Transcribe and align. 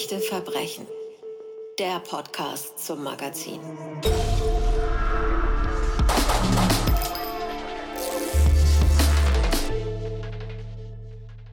Echte 0.00 0.18
Verbrechen. 0.18 0.86
Der 1.78 2.00
Podcast 2.00 2.78
zum 2.78 3.04
Magazin. 3.04 3.60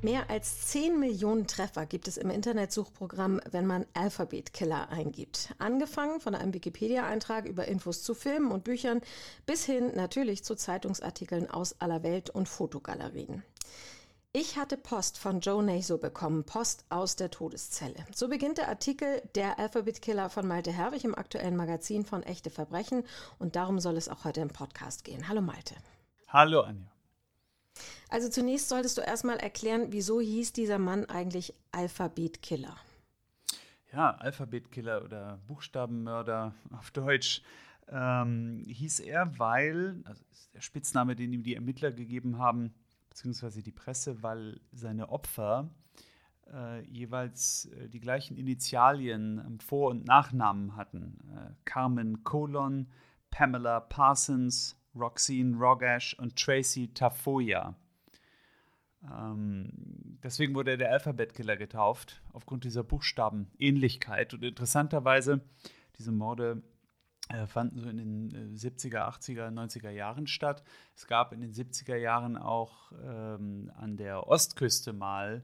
Mehr 0.02 0.30
als 0.30 0.68
10 0.68 0.98
Millionen 0.98 1.48
Treffer 1.48 1.86
gibt 1.86 2.08
es 2.08 2.16
im 2.16 2.30
Internetsuchprogramm, 2.30 3.42
wenn 3.52 3.66
man 3.66 3.86
Alphabet 3.94 4.54
Killer 4.54 4.88
eingibt. 4.92 5.54
Angefangen 5.58 6.22
von 6.22 6.34
einem 6.34 6.54
Wikipedia-Eintrag 6.54 7.48
über 7.48 7.68
Infos 7.68 8.02
zu 8.02 8.16
Filmen 8.16 8.52
und 8.52 8.64
Büchern 8.64 9.02
bis 9.46 9.66
hin 9.66 9.92
natürlich 9.94 10.46
zu 10.46 10.56
Zeitungsartikeln 10.56 11.52
aus 11.52 11.76
aller 11.82 12.02
Welt 12.02 12.30
und 12.30 12.48
Fotogalerien. 12.48 13.44
Ich 14.40 14.56
hatte 14.56 14.78
Post 14.78 15.18
von 15.18 15.40
Joe 15.40 15.64
Naso 15.64 15.98
bekommen, 15.98 16.44
Post 16.44 16.86
aus 16.90 17.16
der 17.16 17.32
Todeszelle. 17.32 18.06
So 18.14 18.30
beginnt 18.30 18.60
der 18.60 18.70
Artikel 18.70 19.24
Der 19.34 19.58
Alphabet 19.58 20.00
Killer 20.00 20.30
von 20.30 20.48
Malte 20.48 20.72
Herwig 20.72 21.04
im 21.06 21.16
aktuellen 21.16 21.56
Magazin 21.56 22.06
von 22.06 22.22
Echte 22.22 22.52
Verbrechen 22.52 23.04
und 23.40 23.56
darum 23.56 23.80
soll 23.80 23.98
es 23.98 24.08
auch 24.08 24.26
heute 24.26 24.42
im 24.42 24.50
Podcast 24.50 25.04
gehen. 25.04 25.28
Hallo 25.28 25.42
Malte. 25.42 25.74
Hallo 26.28 26.62
Anja. 26.62 26.92
Also 28.10 28.30
zunächst 28.30 28.70
solltest 28.70 29.00
du 29.00 29.02
erstmal 29.02 29.38
erklären, 29.38 29.88
wieso 29.90 30.22
hieß 30.22 30.54
dieser 30.54 30.78
Mann 30.78 31.06
eigentlich 31.06 31.56
Alphabetkiller? 31.72 32.78
Ja, 33.92 34.12
Alphabetkiller 34.18 35.04
oder 35.04 35.40
Buchstabenmörder 35.48 36.54
auf 36.78 36.92
Deutsch 36.92 37.42
ähm, 37.90 38.64
hieß 38.68 39.00
er, 39.00 39.40
weil, 39.40 40.00
also 40.04 40.24
ist 40.32 40.54
der 40.54 40.62
Spitzname, 40.62 41.16
den 41.16 41.34
ihm 41.34 41.42
die 41.42 41.56
Ermittler 41.56 41.92
gegeben 41.92 42.38
haben, 42.38 42.76
beziehungsweise 43.18 43.64
die 43.64 43.72
Presse, 43.72 44.22
weil 44.22 44.62
seine 44.72 45.10
Opfer 45.10 45.72
äh, 46.54 46.84
jeweils 46.84 47.66
äh, 47.66 47.90
die 47.90 48.00
gleichen 48.00 48.38
Initialien 48.38 49.40
im 49.40 49.60
Vor- 49.60 49.90
und 49.90 50.06
Nachnamen 50.06 50.76
hatten. 50.76 51.18
Äh, 51.36 51.56
Carmen 51.66 52.24
Colon, 52.24 52.92
Pamela 53.32 53.80
Parsons, 53.80 54.80
Roxine 54.96 55.58
Rogash 55.58 56.14
und 56.20 56.36
Tracy 56.36 56.94
Tafoya. 56.94 57.76
Ähm, 59.12 60.20
deswegen 60.22 60.54
wurde 60.54 60.72
er 60.72 60.78
der 60.78 60.92
Alphabetkiller 60.92 61.58
getauft, 61.58 62.22
aufgrund 62.34 62.66
dieser 62.66 62.84
Buchstabenähnlichkeit. 62.84 64.36
Und 64.36 64.44
interessanterweise, 64.44 65.42
diese 65.98 66.12
Morde 66.12 66.62
fanden 67.48 67.80
so 67.80 67.90
in 67.90 67.98
den 67.98 68.56
70er, 68.56 69.08
80er, 69.08 69.50
90er 69.50 69.90
Jahren 69.90 70.28
statt. 70.28 70.64
Es 70.96 71.08
gab 71.08 71.34
in 71.34 71.42
den 71.42 71.52
70er 71.52 71.96
Jahren 71.96 72.38
auch 72.38 72.92
ähm, 73.04 73.72
an 73.76 73.98
der 73.98 74.28
Ostküste 74.28 74.94
mal 74.94 75.44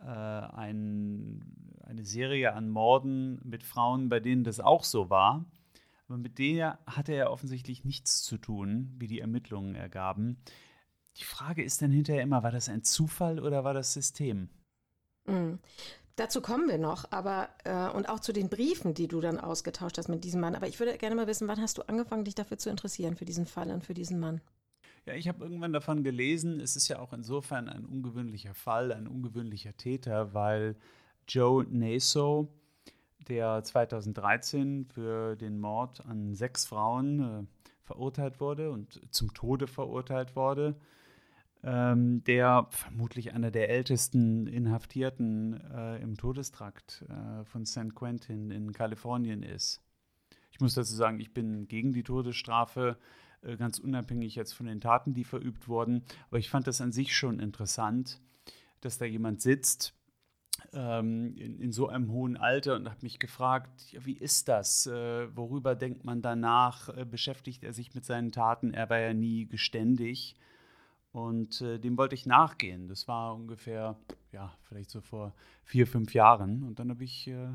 äh, 0.00 0.06
ein, 0.06 1.80
eine 1.84 2.04
Serie 2.04 2.54
an 2.54 2.68
Morden 2.68 3.40
mit 3.44 3.62
Frauen, 3.62 4.08
bei 4.08 4.20
denen 4.20 4.44
das 4.44 4.60
auch 4.60 4.84
so 4.84 5.10
war. 5.10 5.44
Aber 6.08 6.18
mit 6.18 6.38
der 6.38 6.78
hatte 6.86 7.12
er 7.12 7.30
offensichtlich 7.30 7.84
nichts 7.84 8.22
zu 8.22 8.38
tun, 8.38 8.94
wie 8.98 9.06
die 9.06 9.20
Ermittlungen 9.20 9.74
ergaben. 9.74 10.38
Die 11.18 11.24
Frage 11.24 11.62
ist 11.62 11.82
dann 11.82 11.90
hinterher 11.90 12.22
immer, 12.22 12.42
war 12.42 12.52
das 12.52 12.68
ein 12.68 12.84
Zufall 12.84 13.40
oder 13.40 13.64
war 13.64 13.74
das 13.74 13.92
System? 13.92 14.48
Dazu 16.18 16.40
kommen 16.40 16.68
wir 16.68 16.78
noch, 16.78 17.12
aber 17.12 17.48
äh, 17.62 17.88
und 17.96 18.08
auch 18.08 18.18
zu 18.18 18.32
den 18.32 18.48
Briefen, 18.48 18.92
die 18.92 19.06
du 19.06 19.20
dann 19.20 19.38
ausgetauscht 19.38 19.98
hast 19.98 20.08
mit 20.08 20.24
diesem 20.24 20.40
Mann. 20.40 20.56
Aber 20.56 20.66
ich 20.66 20.80
würde 20.80 20.98
gerne 20.98 21.14
mal 21.14 21.28
wissen, 21.28 21.46
wann 21.46 21.60
hast 21.60 21.78
du 21.78 21.82
angefangen, 21.82 22.24
dich 22.24 22.34
dafür 22.34 22.58
zu 22.58 22.70
interessieren, 22.70 23.14
für 23.14 23.24
diesen 23.24 23.46
Fall 23.46 23.70
und 23.70 23.84
für 23.84 23.94
diesen 23.94 24.18
Mann? 24.18 24.40
Ja, 25.06 25.14
ich 25.14 25.28
habe 25.28 25.44
irgendwann 25.44 25.72
davon 25.72 26.02
gelesen. 26.02 26.58
Es 26.58 26.74
ist 26.74 26.88
ja 26.88 26.98
auch 26.98 27.12
insofern 27.12 27.68
ein 27.68 27.84
ungewöhnlicher 27.84 28.52
Fall, 28.52 28.90
ein 28.90 29.06
ungewöhnlicher 29.06 29.76
Täter, 29.76 30.34
weil 30.34 30.74
Joe 31.28 31.64
Naso 31.70 32.48
der 33.28 33.62
2013 33.62 34.86
für 34.86 35.36
den 35.36 35.60
Mord 35.60 36.04
an 36.04 36.34
sechs 36.34 36.66
Frauen 36.66 37.20
äh, 37.20 37.46
verurteilt 37.84 38.40
wurde 38.40 38.72
und 38.72 39.00
zum 39.14 39.32
Tode 39.34 39.68
verurteilt 39.68 40.34
wurde, 40.34 40.74
ähm, 41.64 42.22
der 42.24 42.66
vermutlich 42.70 43.32
einer 43.32 43.50
der 43.50 43.70
ältesten 43.70 44.46
Inhaftierten 44.46 45.60
äh, 45.72 46.00
im 46.00 46.16
Todestrakt 46.16 47.04
äh, 47.08 47.44
von 47.44 47.64
San 47.64 47.94
Quentin 47.94 48.50
in 48.50 48.72
Kalifornien 48.72 49.42
ist. 49.42 49.82
Ich 50.50 50.60
muss 50.60 50.74
dazu 50.74 50.94
sagen, 50.94 51.20
ich 51.20 51.32
bin 51.32 51.68
gegen 51.68 51.92
die 51.92 52.04
Todesstrafe, 52.04 52.96
äh, 53.42 53.56
ganz 53.56 53.78
unabhängig 53.78 54.34
jetzt 54.34 54.52
von 54.52 54.66
den 54.66 54.80
Taten, 54.80 55.14
die 55.14 55.24
verübt 55.24 55.68
wurden. 55.68 56.04
Aber 56.28 56.38
ich 56.38 56.50
fand 56.50 56.66
das 56.66 56.80
an 56.80 56.92
sich 56.92 57.16
schon 57.16 57.40
interessant, 57.40 58.20
dass 58.80 58.98
da 58.98 59.04
jemand 59.04 59.40
sitzt, 59.40 59.94
ähm, 60.72 61.36
in, 61.36 61.60
in, 61.60 61.72
so 61.72 61.88
einem 61.88 62.10
hohen 62.10 62.36
Alter 62.36 62.76
und 62.76 62.88
habe 62.88 62.98
mich 63.02 63.18
gefragt, 63.18 63.92
ja, 63.92 64.04
wie 64.04 64.16
ist 64.16 64.48
das? 64.48 64.86
Äh, 64.86 65.36
worüber 65.36 65.74
denkt 65.74 66.04
man 66.04 66.22
danach? 66.22 66.88
Äh, 66.88 67.04
beschäftigt 67.04 67.62
er 67.64 67.72
sich 67.72 67.94
mit 67.94 68.04
seinen 68.04 68.32
Taten? 68.32 68.74
Er 68.74 68.90
war 68.90 68.98
ja 68.98 69.14
nie 69.14 69.46
geständig. 69.46 70.36
Und 71.12 71.60
äh, 71.62 71.78
dem 71.78 71.96
wollte 71.96 72.14
ich 72.14 72.26
nachgehen. 72.26 72.88
Das 72.88 73.08
war 73.08 73.34
ungefähr, 73.34 73.98
ja, 74.32 74.56
vielleicht 74.68 74.90
so 74.90 75.00
vor 75.00 75.34
vier, 75.64 75.86
fünf 75.86 76.14
Jahren. 76.14 76.62
Und 76.62 76.78
dann 76.78 76.90
habe 76.90 77.04
ich 77.04 77.26
äh, 77.28 77.48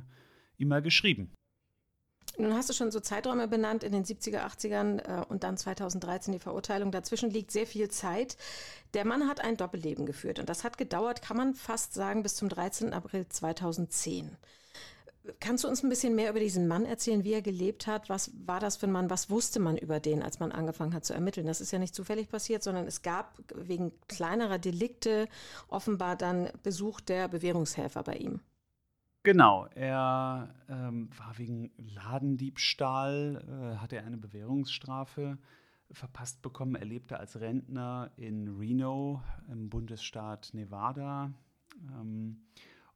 ihm 0.58 0.68
mal 0.68 0.82
geschrieben. 0.82 1.32
Nun 2.38 2.56
hast 2.56 2.68
du 2.68 2.74
schon 2.74 2.90
so 2.90 3.00
Zeiträume 3.00 3.48
benannt 3.48 3.84
in 3.84 3.92
den 3.92 4.06
70er, 4.06 4.44
80ern 4.44 5.22
äh, 5.22 5.26
und 5.26 5.44
dann 5.44 5.56
2013 5.56 6.34
die 6.34 6.40
Verurteilung. 6.40 6.92
Dazwischen 6.92 7.30
liegt 7.30 7.52
sehr 7.52 7.68
viel 7.68 7.90
Zeit. 7.90 8.38
Der 8.96 9.06
Mann 9.06 9.28
hat 9.28 9.42
ein 9.42 9.56
Doppelleben 9.56 10.08
geführt 10.08 10.40
und 10.40 10.50
das 10.50 10.64
hat 10.64 10.80
gedauert, 10.80 11.22
kann 11.22 11.38
man 11.38 11.54
fast 11.54 11.94
sagen, 11.94 12.24
bis 12.24 12.36
zum 12.36 12.50
13. 12.50 12.92
April 12.92 13.28
2010. 13.28 14.36
Kannst 15.40 15.64
du 15.64 15.70
uns 15.70 15.84
ein 15.84 15.90
bisschen 15.90 16.16
mehr 16.16 16.30
über 16.30 16.40
diesen 16.40 16.68
Mann 16.68 16.86
erzählen, 16.86 17.24
wie 17.24 17.32
er 17.32 17.42
gelebt 17.42 17.88
hat? 17.88 18.10
Was 18.10 18.32
war 18.46 18.60
das 18.60 18.76
für 18.76 18.88
ein 18.88 18.92
Mann? 18.92 19.10
Was 19.10 19.30
wusste 19.30 19.62
man 19.62 19.78
über 19.78 20.02
den, 20.02 20.22
als 20.22 20.40
man 20.40 20.52
angefangen 20.52 20.94
hat 20.94 21.06
zu 21.06 21.14
ermitteln? 21.14 21.48
Das 21.48 21.62
ist 21.62 21.72
ja 21.72 21.80
nicht 21.80 21.96
zufällig 21.96 22.30
passiert, 22.30 22.62
sondern 22.62 22.88
es 22.88 23.02
gab 23.02 23.38
wegen 23.56 23.94
kleinerer 24.10 24.60
Delikte 24.60 25.30
offenbar 25.70 26.18
dann 26.18 26.50
Besuch 26.62 27.00
der 27.00 27.30
Bewährungshelfer 27.30 28.04
bei 28.04 28.16
ihm. 28.16 28.42
Genau, 29.24 29.68
er 29.74 30.54
ähm, 30.68 31.10
war 31.18 31.38
wegen 31.38 31.72
Ladendiebstahl, 31.78 33.42
äh, 33.48 33.78
hatte 33.78 33.96
er 33.96 34.06
eine 34.06 34.18
Bewährungsstrafe 34.18 35.38
verpasst 35.90 36.42
bekommen. 36.42 36.76
Er 36.76 36.86
lebte 36.86 37.18
als 37.18 37.40
Rentner 37.40 38.12
in 38.18 38.50
Reno 38.58 39.22
im 39.50 39.70
Bundesstaat 39.70 40.50
Nevada. 40.54 41.32
Ähm, 41.94 42.42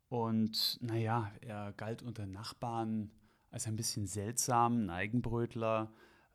und 0.09 0.78
naja, 0.81 1.31
er 1.41 1.73
galt 1.73 2.01
unter 2.01 2.25
Nachbarn 2.25 3.12
als 3.51 3.68
ein 3.68 3.75
bisschen 3.75 4.07
seltsam, 4.07 4.85
ein 4.85 4.90
Eigenbrötler. 4.90 5.91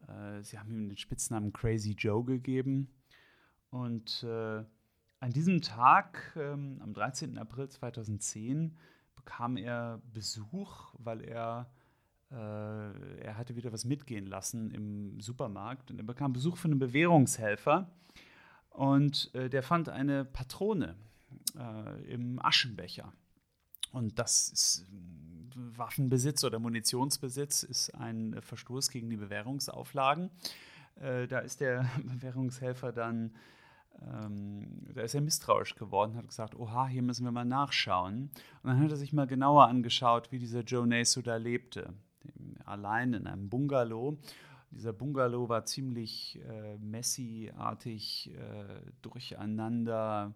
Äh, 0.09 0.43
sie 0.43 0.59
haben 0.59 0.71
ihm 0.71 0.88
den 0.88 0.97
Spitznamen 0.97 1.53
Crazy 1.53 1.93
Joe 1.93 2.25
gegeben. 2.25 2.88
Und 3.71 4.22
äh, 4.25 4.65
an 5.21 5.31
diesem 5.31 5.62
Tag, 5.62 6.37
ähm, 6.37 6.81
am 6.83 6.93
13. 6.93 7.38
April 7.38 7.69
2010, 7.69 8.77
bekam 9.15 9.56
er 9.56 10.03
Besuch, 10.12 10.94
weil 10.99 11.22
er, 11.22 11.71
äh, 12.31 13.21
er 13.21 13.39
hatte 13.39 13.56
wieder 13.56 13.72
was 13.72 13.84
mitgehen 13.84 14.27
lassen 14.27 14.71
im 14.72 15.21
Supermarkt 15.21 15.91
und 15.91 15.99
er 15.99 16.04
bekam 16.04 16.33
Besuch 16.33 16.56
von 16.56 16.72
einem 16.72 16.81
Bewährungshelfer 16.81 17.91
und 18.71 19.33
äh, 19.34 19.49
der 19.49 19.62
fand 19.62 19.89
eine 19.89 20.25
Patrone 20.25 20.97
äh, 21.56 22.12
im 22.12 22.44
Aschenbecher. 22.44 23.12
Und 23.92 24.19
das 24.19 24.48
ist 24.48 24.86
Waffenbesitz 25.54 26.44
oder 26.44 26.58
Munitionsbesitz 26.58 27.62
ist 27.62 27.94
ein 27.94 28.36
Verstoß 28.41 28.91
gegen 28.91 29.10
die 29.10 29.16
Bewährungsauflagen. 29.16 30.30
Äh, 30.97 31.26
da 31.28 31.41
ist 31.41 31.60
der 31.60 31.88
Bewährungshelfer 32.03 32.92
dann 32.92 33.32
ähm, 34.10 34.66
da 34.94 35.03
ist 35.03 35.14
er 35.14 35.20
misstrauisch 35.20 35.75
geworden, 35.75 36.16
hat 36.16 36.28
gesagt, 36.28 36.54
oha, 36.54 36.88
hier 36.88 37.03
müssen 37.03 37.25
wir 37.25 37.32
mal 37.32 37.44
nachschauen. 37.44 38.30
Und 38.62 38.70
dann 38.70 38.80
hat 38.80 38.91
er 38.91 38.97
sich 38.97 39.12
mal 39.12 39.26
genauer 39.26 39.69
angeschaut, 39.69 40.32
wie 40.32 40.38
dieser 40.38 40.60
Joe 40.60 40.86
Nasu 40.86 41.22
da 41.22 41.36
lebte. 41.36 41.92
Allein 42.65 43.15
in 43.15 43.27
einem 43.27 43.48
Bungalow. 43.48 44.18
Dieser 44.71 44.92
Bungalow 44.92 45.48
war 45.48 45.65
ziemlich 45.66 46.41
äh, 46.48 46.78
messy-artig, 46.78 48.30
äh, 48.34 48.91
durcheinander, 49.03 50.33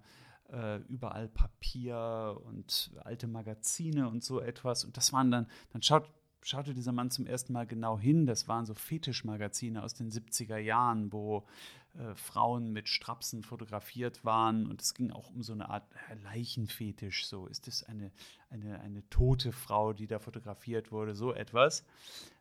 äh, 0.53 0.79
überall 0.89 1.29
Papier 1.29 2.41
und 2.45 2.93
alte 3.05 3.27
Magazine 3.27 4.09
und 4.09 4.23
so 4.23 4.41
etwas. 4.41 4.85
Und 4.85 4.97
das 4.97 5.13
waren 5.13 5.31
dann, 5.31 5.47
dann 5.73 5.83
schaut, 5.83 6.09
schaute 6.43 6.75
dieser 6.75 6.93
Mann 6.93 7.11
zum 7.11 7.27
ersten 7.27 7.53
Mal 7.53 7.67
genau 7.67 7.99
hin. 7.99 8.27
Das 8.27 8.49
waren 8.49 8.67
so 8.67 8.75
Fetischmagazine 8.75 9.83
aus 9.83 9.95
den 9.95 10.11
70er 10.11 10.59
Jahren, 10.59 11.13
wo 11.13 11.47
äh, 11.95 12.15
Frauen 12.15 12.73
mit 12.73 12.89
Strapsen 12.89 13.43
fotografiert 13.43 14.25
waren. 14.25 14.67
Und 14.67 14.83
es 14.83 14.95
ging 14.95 15.11
auch 15.11 15.31
um 15.31 15.43
so 15.43 15.53
eine 15.53 15.69
Art 15.69 15.85
Leichenfetisch. 16.23 17.27
So, 17.27 17.47
ist 17.47 17.69
es 17.69 17.83
eine, 17.85 18.13
eine, 18.51 18.81
eine 18.81 19.09
tote 19.09 19.53
Frau, 19.53 19.93
die 19.93 20.07
da 20.07 20.19
fotografiert 20.19 20.93
wurde? 20.93 21.15
So 21.15 21.33
etwas. 21.33 21.85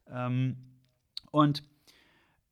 Ähm, 0.08 0.58
und 1.32 1.64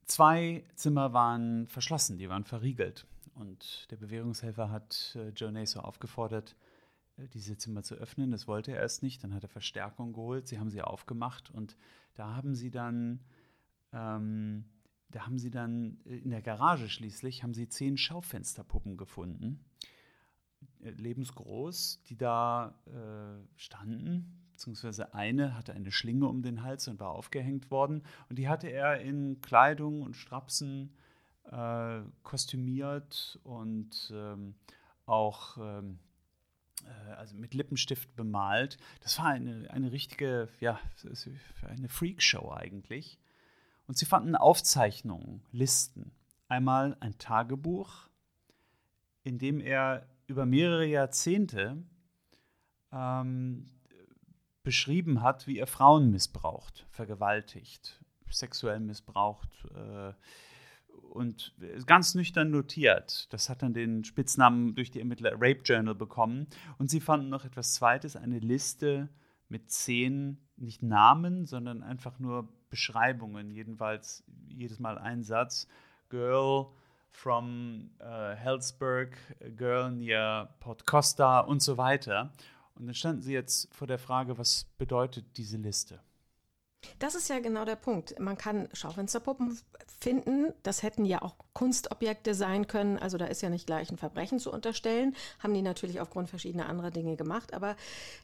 zwei 0.05 0.63
Zimmer 0.75 1.13
waren 1.13 1.67
verschlossen, 1.67 2.17
die 2.17 2.29
waren 2.29 2.43
verriegelt. 2.43 3.05
Und 3.35 3.89
der 3.91 3.97
Bewährungshelfer 3.97 4.69
hat 4.69 5.15
äh, 5.15 5.29
Joe 5.29 5.51
Naso 5.51 5.79
aufgefordert, 5.79 6.55
äh, 7.17 7.27
diese 7.27 7.57
Zimmer 7.57 7.83
zu 7.83 7.95
öffnen. 7.95 8.31
Das 8.31 8.47
wollte 8.47 8.71
er 8.71 8.79
erst 8.79 9.03
nicht. 9.03 9.23
Dann 9.23 9.33
hat 9.33 9.43
er 9.43 9.49
Verstärkung 9.49 10.13
geholt. 10.13 10.47
Sie 10.47 10.59
haben 10.59 10.69
sie 10.69 10.81
aufgemacht 10.81 11.49
und 11.51 11.75
da 12.15 12.35
haben 12.35 12.55
sie 12.55 12.69
dann, 12.69 13.19
ähm, 13.91 14.65
da 15.09 15.25
haben 15.25 15.39
sie 15.39 15.51
dann 15.51 15.97
äh, 16.05 16.17
in 16.17 16.29
der 16.29 16.41
Garage 16.41 16.89
schließlich 16.89 17.43
haben 17.43 17.53
sie 17.53 17.67
zehn 17.67 17.97
Schaufensterpuppen 17.97 18.97
gefunden, 18.97 19.65
äh, 20.83 20.91
lebensgroß, 20.91 22.03
die 22.07 22.17
da 22.17 22.75
äh, 22.85 23.59
standen. 23.59 24.39
Beziehungsweise 24.51 25.15
eine 25.15 25.57
hatte 25.57 25.73
eine 25.73 25.91
Schlinge 25.91 26.27
um 26.27 26.43
den 26.43 26.61
Hals 26.61 26.87
und 26.87 26.99
war 26.99 27.09
aufgehängt 27.09 27.71
worden. 27.71 28.03
Und 28.29 28.37
die 28.37 28.47
hatte 28.47 28.67
er 28.67 29.01
in 29.01 29.41
Kleidung 29.41 30.03
und 30.03 30.15
Strapsen 30.15 30.93
äh, 31.51 32.01
kostümiert 32.23 33.39
und 33.43 34.11
ähm, 34.13 34.55
auch 35.05 35.57
ähm, 35.57 35.99
äh, 36.85 37.11
also 37.13 37.35
mit 37.35 37.53
Lippenstift 37.53 38.15
bemalt. 38.15 38.77
Das 39.01 39.19
war 39.19 39.27
eine, 39.27 39.69
eine 39.69 39.91
richtige, 39.91 40.49
ja, 40.59 40.79
eine 41.67 41.89
Freakshow 41.89 42.51
eigentlich. 42.51 43.19
Und 43.87 43.97
sie 43.97 44.05
fanden 44.05 44.35
Aufzeichnungen, 44.35 45.43
Listen. 45.51 46.11
Einmal 46.47 46.97
ein 46.99 47.17
Tagebuch, 47.17 48.07
in 49.23 49.39
dem 49.39 49.59
er 49.59 50.07
über 50.27 50.45
mehrere 50.45 50.85
Jahrzehnte 50.85 51.83
ähm, 52.91 53.69
beschrieben 54.61 55.21
hat, 55.21 55.47
wie 55.47 55.57
er 55.57 55.67
Frauen 55.67 56.11
missbraucht, 56.11 56.85
vergewaltigt, 56.89 57.99
sexuell 58.29 58.79
missbraucht, 58.79 59.49
äh, 59.75 60.13
und 61.13 61.53
ganz 61.85 62.15
nüchtern 62.15 62.49
notiert. 62.49 63.31
Das 63.31 63.49
hat 63.49 63.61
dann 63.61 63.73
den 63.73 64.03
Spitznamen 64.03 64.75
durch 64.75 64.91
die 64.91 64.99
Ermittler 64.99 65.33
Rape 65.33 65.61
Journal 65.63 65.95
bekommen. 65.95 66.47
Und 66.77 66.89
sie 66.89 66.99
fanden 66.99 67.29
noch 67.29 67.45
etwas 67.45 67.73
Zweites, 67.73 68.15
eine 68.15 68.39
Liste 68.39 69.09
mit 69.47 69.71
zehn, 69.71 70.39
nicht 70.57 70.81
Namen, 70.81 71.45
sondern 71.45 71.83
einfach 71.83 72.19
nur 72.19 72.49
Beschreibungen. 72.69 73.51
Jedenfalls 73.51 74.23
jedes 74.47 74.79
Mal 74.79 74.97
ein 74.97 75.23
Satz. 75.23 75.67
Girl 76.09 76.67
from 77.11 77.91
uh, 78.01 78.35
Hellsburg, 78.35 79.15
Girl 79.55 79.91
near 79.91 80.55
Port 80.59 80.85
Costa 80.87 81.41
und 81.41 81.61
so 81.61 81.77
weiter. 81.77 82.31
Und 82.75 82.87
dann 82.87 82.95
standen 82.95 83.21
sie 83.21 83.33
jetzt 83.33 83.73
vor 83.73 83.85
der 83.85 83.99
Frage, 83.99 84.37
was 84.37 84.65
bedeutet 84.79 85.25
diese 85.37 85.57
Liste? 85.57 86.01
Das 86.99 87.15
ist 87.15 87.29
ja 87.29 87.39
genau 87.39 87.65
der 87.65 87.75
Punkt. 87.75 88.19
Man 88.19 88.37
kann 88.37 88.69
Schaufensterpuppen 88.73 89.59
finden. 89.99 90.53
Das 90.63 90.83
hätten 90.83 91.05
ja 91.05 91.21
auch 91.21 91.35
Kunstobjekte 91.53 92.35
sein 92.35 92.67
können. 92.67 92.97
Also 92.97 93.17
da 93.17 93.25
ist 93.25 93.41
ja 93.41 93.49
nicht 93.49 93.65
gleich 93.65 93.91
ein 93.91 93.97
Verbrechen 93.97 94.39
zu 94.39 94.51
unterstellen. 94.51 95.15
Haben 95.39 95.53
die 95.53 95.61
natürlich 95.61 96.01
aufgrund 96.01 96.29
verschiedener 96.29 96.67
anderer 96.67 96.91
Dinge 96.91 97.15
gemacht. 97.15 97.53
Aber 97.53 97.75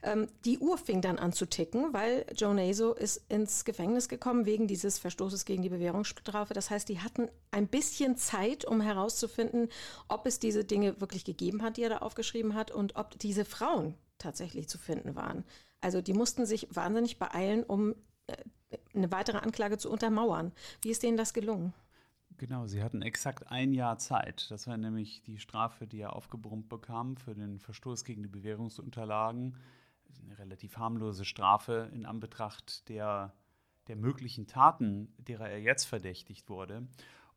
ähm, 0.04 0.28
die 0.46 0.60
Uhr 0.60 0.78
fing 0.78 1.02
dann 1.02 1.20
an 1.20 1.32
zu 1.32 1.46
ticken, 1.46 1.94
weil 1.94 2.26
Joe 2.36 2.54
Naso 2.54 2.94
ist 2.94 3.24
ins 3.30 3.66
Gefängnis 3.66 4.10
gekommen 4.10 4.46
wegen 4.46 4.68
dieses 4.68 5.00
Verstoßes 5.00 5.46
gegen 5.46 5.62
die 5.62 5.70
Bewährungsstrafe. 5.70 6.54
Das 6.54 6.70
heißt, 6.70 6.90
die 6.90 7.00
hatten 7.00 7.30
ein 7.52 7.68
bisschen 7.68 8.18
Zeit, 8.18 8.66
um 8.66 8.82
herauszufinden, 8.82 9.70
ob 10.08 10.26
es 10.26 10.40
diese 10.40 10.66
Dinge 10.66 11.00
wirklich 11.00 11.26
gegeben 11.26 11.64
hat, 11.64 11.78
die 11.78 11.84
er 11.84 11.90
da 11.90 11.98
aufgeschrieben 12.00 12.56
hat 12.56 12.72
und 12.72 12.96
ob 12.96 13.18
diese 13.20 13.46
Frauen 13.46 13.96
tatsächlich 14.18 14.68
zu 14.68 14.78
finden 14.78 15.16
waren. 15.16 15.46
Also 15.82 16.02
die 16.02 16.14
mussten 16.14 16.46
sich 16.46 16.68
wahnsinnig 16.72 17.20
beeilen, 17.20 17.64
um 17.64 17.96
eine 18.94 19.12
weitere 19.12 19.38
Anklage 19.38 19.78
zu 19.78 19.92
untermauern. 19.92 20.52
Wie 20.82 20.90
ist 20.90 21.04
denen 21.04 21.18
das 21.18 21.34
gelungen? 21.34 21.74
Genau, 22.38 22.68
sie 22.68 22.82
hatten 22.82 23.02
exakt 23.02 23.52
ein 23.52 23.74
Jahr 23.74 23.98
Zeit. 23.98 24.50
Das 24.50 24.66
war 24.66 24.78
nämlich 24.78 25.22
die 25.24 25.40
Strafe, 25.40 25.88
die 25.88 26.00
er 26.00 26.16
aufgebrummt 26.16 26.70
bekam 26.70 27.18
für 27.18 27.36
den 27.36 27.60
Verstoß 27.60 28.06
gegen 28.06 28.24
die 28.24 28.30
Bewährungsunterlagen. 28.30 29.58
Eine 30.24 30.40
relativ 30.40 30.78
harmlose 30.78 31.26
Strafe 31.26 31.90
in 31.94 32.06
Anbetracht 32.06 32.88
der, 32.88 33.34
der 33.88 33.98
möglichen 33.98 34.48
Taten, 34.48 35.14
derer 35.18 35.50
er 35.50 35.60
jetzt 35.60 35.84
verdächtigt 35.84 36.50
wurde. 36.50 36.88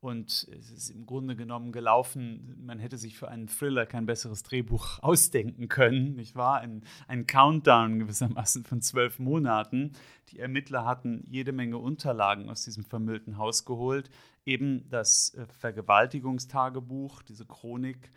Und 0.03 0.49
es 0.59 0.69
ist 0.73 0.91
im 0.91 1.07
Grunde 1.07 1.37
genommen 1.37 1.71
gelaufen, 1.71 2.57
man 2.67 2.81
hätte 2.81 2.99
sich 2.99 3.17
für 3.17 3.29
einen 3.29 3.47
Thriller 3.47 3.87
kein 3.87 4.05
besseres 4.05 4.43
Drehbuch 4.43 4.99
ausdenken 5.01 5.69
können, 5.69 6.17
nicht 6.17 6.35
wahr? 6.35 6.59
Ein, 6.59 6.83
ein 7.07 7.29
Countdown 7.29 8.01
gewissermaßen 8.01 8.65
von 8.65 8.83
zwölf 8.83 9.21
Monaten. 9.21 9.93
Die 10.31 10.41
Ermittler 10.41 10.87
hatten 10.87 11.23
jede 11.29 11.53
Menge 11.53 11.79
Unterlagen 11.79 12.51
aus 12.51 12.65
diesem 12.65 12.85
vermüllten 12.85 13.39
Haus 13.39 13.65
geholt. 13.65 14.11
Eben 14.45 14.89
das 14.89 15.35
äh, 15.35 15.47
Vergewaltigungstagebuch, 15.47 17.23
diese 17.23 17.47
Chronik, 17.47 18.11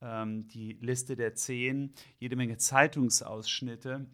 ähm, 0.00 0.48
die 0.48 0.78
Liste 0.80 1.16
der 1.16 1.34
Zehn, 1.34 1.92
jede 2.18 2.36
Menge 2.36 2.56
Zeitungsausschnitte 2.56 4.06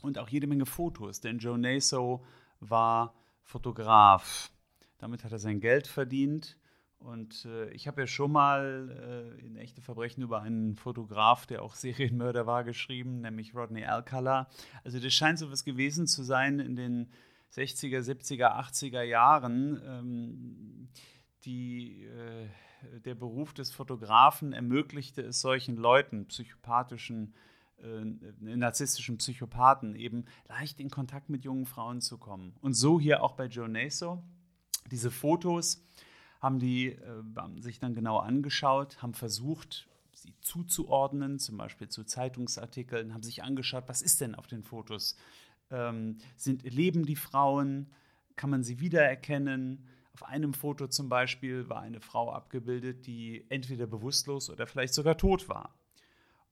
und 0.00 0.16
auch 0.16 0.30
jede 0.30 0.46
Menge 0.46 0.64
Fotos, 0.64 1.20
denn 1.20 1.36
Joe 1.36 1.58
Naso 1.58 2.24
war 2.60 3.12
Fotograf. 3.42 4.50
Damit 4.96 5.22
hat 5.22 5.32
er 5.32 5.38
sein 5.38 5.60
Geld 5.60 5.86
verdient 5.86 6.56
und 7.04 7.44
äh, 7.46 7.70
ich 7.70 7.88
habe 7.88 8.02
ja 8.02 8.06
schon 8.06 8.32
mal 8.32 9.34
äh, 9.40 9.44
in 9.44 9.56
Echte 9.56 9.80
Verbrechen 9.80 10.22
über 10.22 10.42
einen 10.42 10.76
Fotograf, 10.76 11.46
der 11.46 11.62
auch 11.62 11.74
Serienmörder 11.76 12.46
war, 12.46 12.64
geschrieben, 12.64 13.20
nämlich 13.20 13.54
Rodney 13.54 13.84
Alcala. 13.84 14.48
Also 14.84 15.00
das 15.00 15.12
scheint 15.12 15.38
so 15.38 15.50
was 15.50 15.64
gewesen 15.64 16.06
zu 16.06 16.22
sein 16.22 16.60
in 16.60 16.76
den 16.76 17.10
60er, 17.54 18.00
70er, 18.00 18.58
80er 18.58 19.02
Jahren. 19.02 19.82
Ähm, 19.84 20.88
die, 21.44 22.04
äh, 22.04 23.00
der 23.00 23.14
Beruf 23.14 23.52
des 23.52 23.72
Fotografen 23.72 24.52
ermöglichte 24.52 25.22
es 25.22 25.40
solchen 25.40 25.76
Leuten, 25.76 26.26
psychopathischen, 26.26 27.34
äh, 27.82 28.04
narzisstischen 28.40 29.18
Psychopathen, 29.18 29.96
eben 29.96 30.24
leicht 30.48 30.78
in 30.78 30.88
Kontakt 30.88 31.30
mit 31.30 31.44
jungen 31.44 31.66
Frauen 31.66 32.00
zu 32.00 32.16
kommen. 32.18 32.54
Und 32.60 32.74
so 32.74 33.00
hier 33.00 33.22
auch 33.22 33.34
bei 33.34 33.46
Joe 33.46 33.68
Naso. 33.68 34.22
Diese 34.90 35.10
Fotos 35.10 35.84
haben 36.42 36.58
die 36.58 36.88
äh, 36.88 37.60
sich 37.60 37.78
dann 37.78 37.94
genau 37.94 38.18
angeschaut, 38.18 39.00
haben 39.00 39.14
versucht, 39.14 39.88
sie 40.12 40.34
zuzuordnen, 40.40 41.38
zum 41.38 41.56
Beispiel 41.56 41.88
zu 41.88 42.02
Zeitungsartikeln, 42.02 43.14
haben 43.14 43.22
sich 43.22 43.44
angeschaut, 43.44 43.84
was 43.86 44.02
ist 44.02 44.20
denn 44.20 44.34
auf 44.34 44.48
den 44.48 44.64
Fotos? 44.64 45.16
Ähm, 45.70 46.18
sind, 46.36 46.64
leben 46.64 47.06
die 47.06 47.16
Frauen? 47.16 47.90
Kann 48.34 48.50
man 48.50 48.64
sie 48.64 48.80
wiedererkennen? 48.80 49.86
Auf 50.14 50.24
einem 50.24 50.52
Foto 50.52 50.88
zum 50.88 51.08
Beispiel 51.08 51.68
war 51.68 51.80
eine 51.80 52.00
Frau 52.00 52.32
abgebildet, 52.32 53.06
die 53.06 53.46
entweder 53.48 53.86
bewusstlos 53.86 54.50
oder 54.50 54.66
vielleicht 54.66 54.94
sogar 54.94 55.16
tot 55.16 55.48
war. 55.48 55.74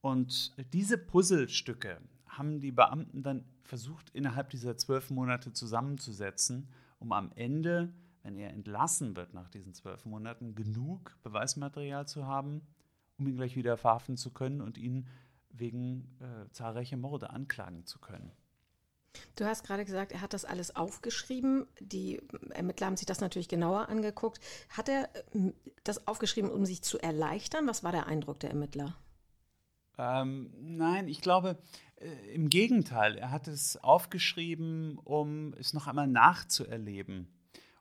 Und 0.01 0.55
diese 0.73 0.97
Puzzlestücke 0.97 2.01
haben 2.27 2.61
die 2.61 2.73
Beamten 2.73 3.23
dann 3.23 3.45
versucht, 3.65 4.11
innerhalb 4.11 4.51
dieser 4.51 4.77
zwölf 4.77 5.11
Monate 5.11 5.53
zusammenzusetzen, 5.53 6.69
um 7.01 7.13
am 7.13 7.33
Ende 7.35 7.93
wenn 8.23 8.37
er 8.37 8.51
entlassen 8.51 9.17
wird 9.17 9.35
nach 9.35 9.49
diesen 9.49 9.75
zwölf 9.75 10.05
Monaten, 10.05 10.55
genug 10.55 11.17
Beweismaterial 11.23 12.07
zu 12.07 12.27
haben, 12.27 12.63
um 13.19 13.27
ihn 13.27 13.37
gleich 13.37 13.57
wieder 13.57 13.77
verhaften 13.77 14.17
zu 14.17 14.31
können 14.31 14.61
und 14.61 14.79
ihn 14.79 15.07
wegen 15.51 16.17
äh, 16.21 16.51
zahlreicher 16.53 16.97
Morde 16.97 17.31
anklagen 17.31 17.87
zu 17.87 17.99
können. 17.99 18.33
Du 19.35 19.45
hast 19.45 19.65
gerade 19.65 19.85
gesagt, 19.85 20.13
er 20.13 20.21
hat 20.21 20.35
das 20.35 20.45
alles 20.45 20.77
aufgeschrieben. 20.77 21.67
Die 21.81 22.23
Ermittler 22.51 22.87
haben 22.87 22.97
sich 22.97 23.07
das 23.07 23.21
natürlich 23.21 23.49
genauer 23.49 23.89
angeguckt. 23.89 24.41
Hat 24.69 24.89
er 24.89 25.09
äh, 25.35 25.53
das 25.83 26.07
aufgeschrieben, 26.07 26.51
um 26.51 26.65
sich 26.65 26.83
zu 26.83 26.99
erleichtern? 26.99 27.67
Was 27.67 27.83
war 27.83 27.93
der 27.93 28.07
Eindruck 28.07 28.39
der 28.41 28.51
Ermittler? 28.51 28.97
Ähm, 29.99 30.51
nein, 30.61 31.09
ich 31.09 31.21
glaube, 31.21 31.59
äh, 31.97 32.35
im 32.35 32.49
Gegenteil. 32.49 33.17
Er 33.17 33.31
hat 33.31 33.49
es 33.49 33.77
aufgeschrieben, 33.77 34.99
um 34.99 35.55
es 35.55 35.75
noch 35.75 35.89
einmal 35.89 36.07
nachzuerleben 36.07 37.29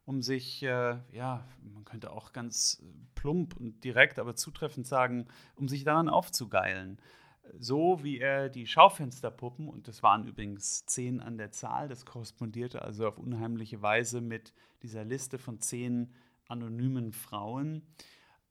um 0.09 0.23
sich, 0.23 0.63
äh, 0.63 0.97
ja, 1.11 1.45
man 1.71 1.85
könnte 1.85 2.11
auch 2.11 2.33
ganz 2.33 2.81
plump 3.13 3.55
und 3.55 3.83
direkt, 3.83 4.17
aber 4.17 4.35
zutreffend 4.35 4.87
sagen, 4.87 5.27
um 5.55 5.67
sich 5.67 5.83
daran 5.83 6.09
aufzugeilen. 6.09 6.99
So 7.59 8.03
wie 8.03 8.17
er 8.17 8.49
die 8.49 8.65
Schaufensterpuppen, 8.65 9.69
und 9.69 9.87
das 9.87 10.01
waren 10.01 10.25
übrigens 10.25 10.83
zehn 10.87 11.19
an 11.19 11.37
der 11.37 11.51
Zahl, 11.51 11.87
das 11.87 12.07
korrespondierte 12.07 12.81
also 12.81 13.07
auf 13.07 13.19
unheimliche 13.19 13.83
Weise 13.83 14.19
mit 14.19 14.51
dieser 14.81 15.05
Liste 15.05 15.37
von 15.37 15.59
zehn 15.59 16.11
anonymen 16.47 17.11
Frauen, 17.13 17.83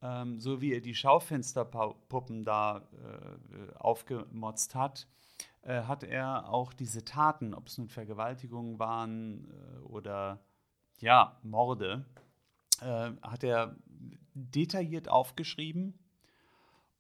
ähm, 0.01 0.39
so 0.39 0.61
wie 0.61 0.73
er 0.73 0.81
die 0.81 0.95
Schaufensterpuppen 0.95 2.45
da 2.45 2.89
äh, 2.93 3.75
aufgemotzt 3.75 4.77
hat, 4.77 5.09
äh, 5.63 5.83
hat 5.83 6.05
er 6.05 6.51
auch 6.51 6.73
diese 6.73 7.05
Taten, 7.05 7.53
ob 7.53 7.67
es 7.67 7.79
nun 7.79 7.89
Vergewaltigungen 7.89 8.79
waren 8.79 9.51
äh, 9.51 9.79
oder 9.81 10.39
ja, 11.01 11.39
Morde, 11.43 12.05
äh, 12.81 13.11
hat 13.23 13.45
er 13.45 13.77
detailliert 14.35 15.09
aufgeschrieben 15.09 15.99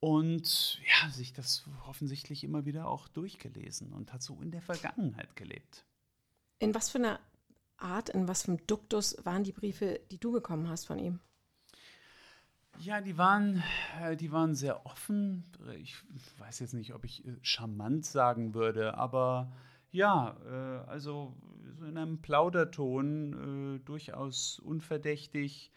und 0.00 0.80
ja, 0.84 1.10
sich 1.10 1.32
das 1.32 1.64
offensichtlich 1.86 2.44
immer 2.44 2.64
wieder 2.64 2.88
auch 2.88 3.08
durchgelesen 3.08 3.92
und 3.92 4.12
hat 4.12 4.22
so 4.22 4.40
in 4.40 4.50
der 4.50 4.62
Vergangenheit 4.62 5.34
gelebt. 5.36 5.84
In 6.58 6.74
was 6.74 6.90
für 6.90 6.98
einer 6.98 7.20
Art, 7.76 8.08
in 8.10 8.28
was 8.28 8.42
für 8.42 8.52
einem 8.52 8.66
Duktus 8.66 9.16
waren 9.24 9.44
die 9.44 9.52
Briefe, 9.52 10.00
die 10.10 10.18
du 10.18 10.32
bekommen 10.32 10.68
hast 10.68 10.86
von 10.86 10.98
ihm? 10.98 11.20
Ja, 12.80 13.00
die 13.00 13.18
waren, 13.18 13.62
äh, 14.00 14.16
die 14.16 14.30
waren 14.30 14.54
sehr 14.54 14.86
offen. 14.86 15.44
Ich 15.80 15.96
weiß 16.38 16.60
jetzt 16.60 16.74
nicht, 16.74 16.94
ob 16.94 17.04
ich 17.04 17.26
äh, 17.26 17.36
charmant 17.42 18.06
sagen 18.06 18.54
würde, 18.54 18.96
aber 18.96 19.50
ja, 19.90 20.36
äh, 20.46 20.88
also 20.88 21.34
so 21.78 21.84
in 21.84 21.96
einem 21.96 22.20
Plauderton, 22.20 23.82
durchaus 23.84 24.58
unverdächtig. 24.58 25.70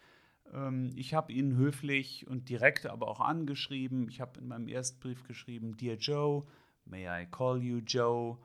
Ähm, 0.52 0.90
ich 0.96 1.14
habe 1.14 1.32
ihn 1.32 1.56
höflich 1.56 2.26
und 2.26 2.48
direkt 2.48 2.86
aber 2.86 3.08
auch 3.08 3.20
angeschrieben. 3.20 4.08
Ich 4.08 4.20
habe 4.20 4.40
in 4.40 4.48
meinem 4.48 4.68
ersten 4.68 5.00
Brief 5.00 5.24
geschrieben, 5.24 5.76
Dear 5.76 5.96
Joe, 5.96 6.44
may 6.84 7.06
I 7.06 7.26
call 7.26 7.62
you 7.62 7.78
Joe 7.78 8.38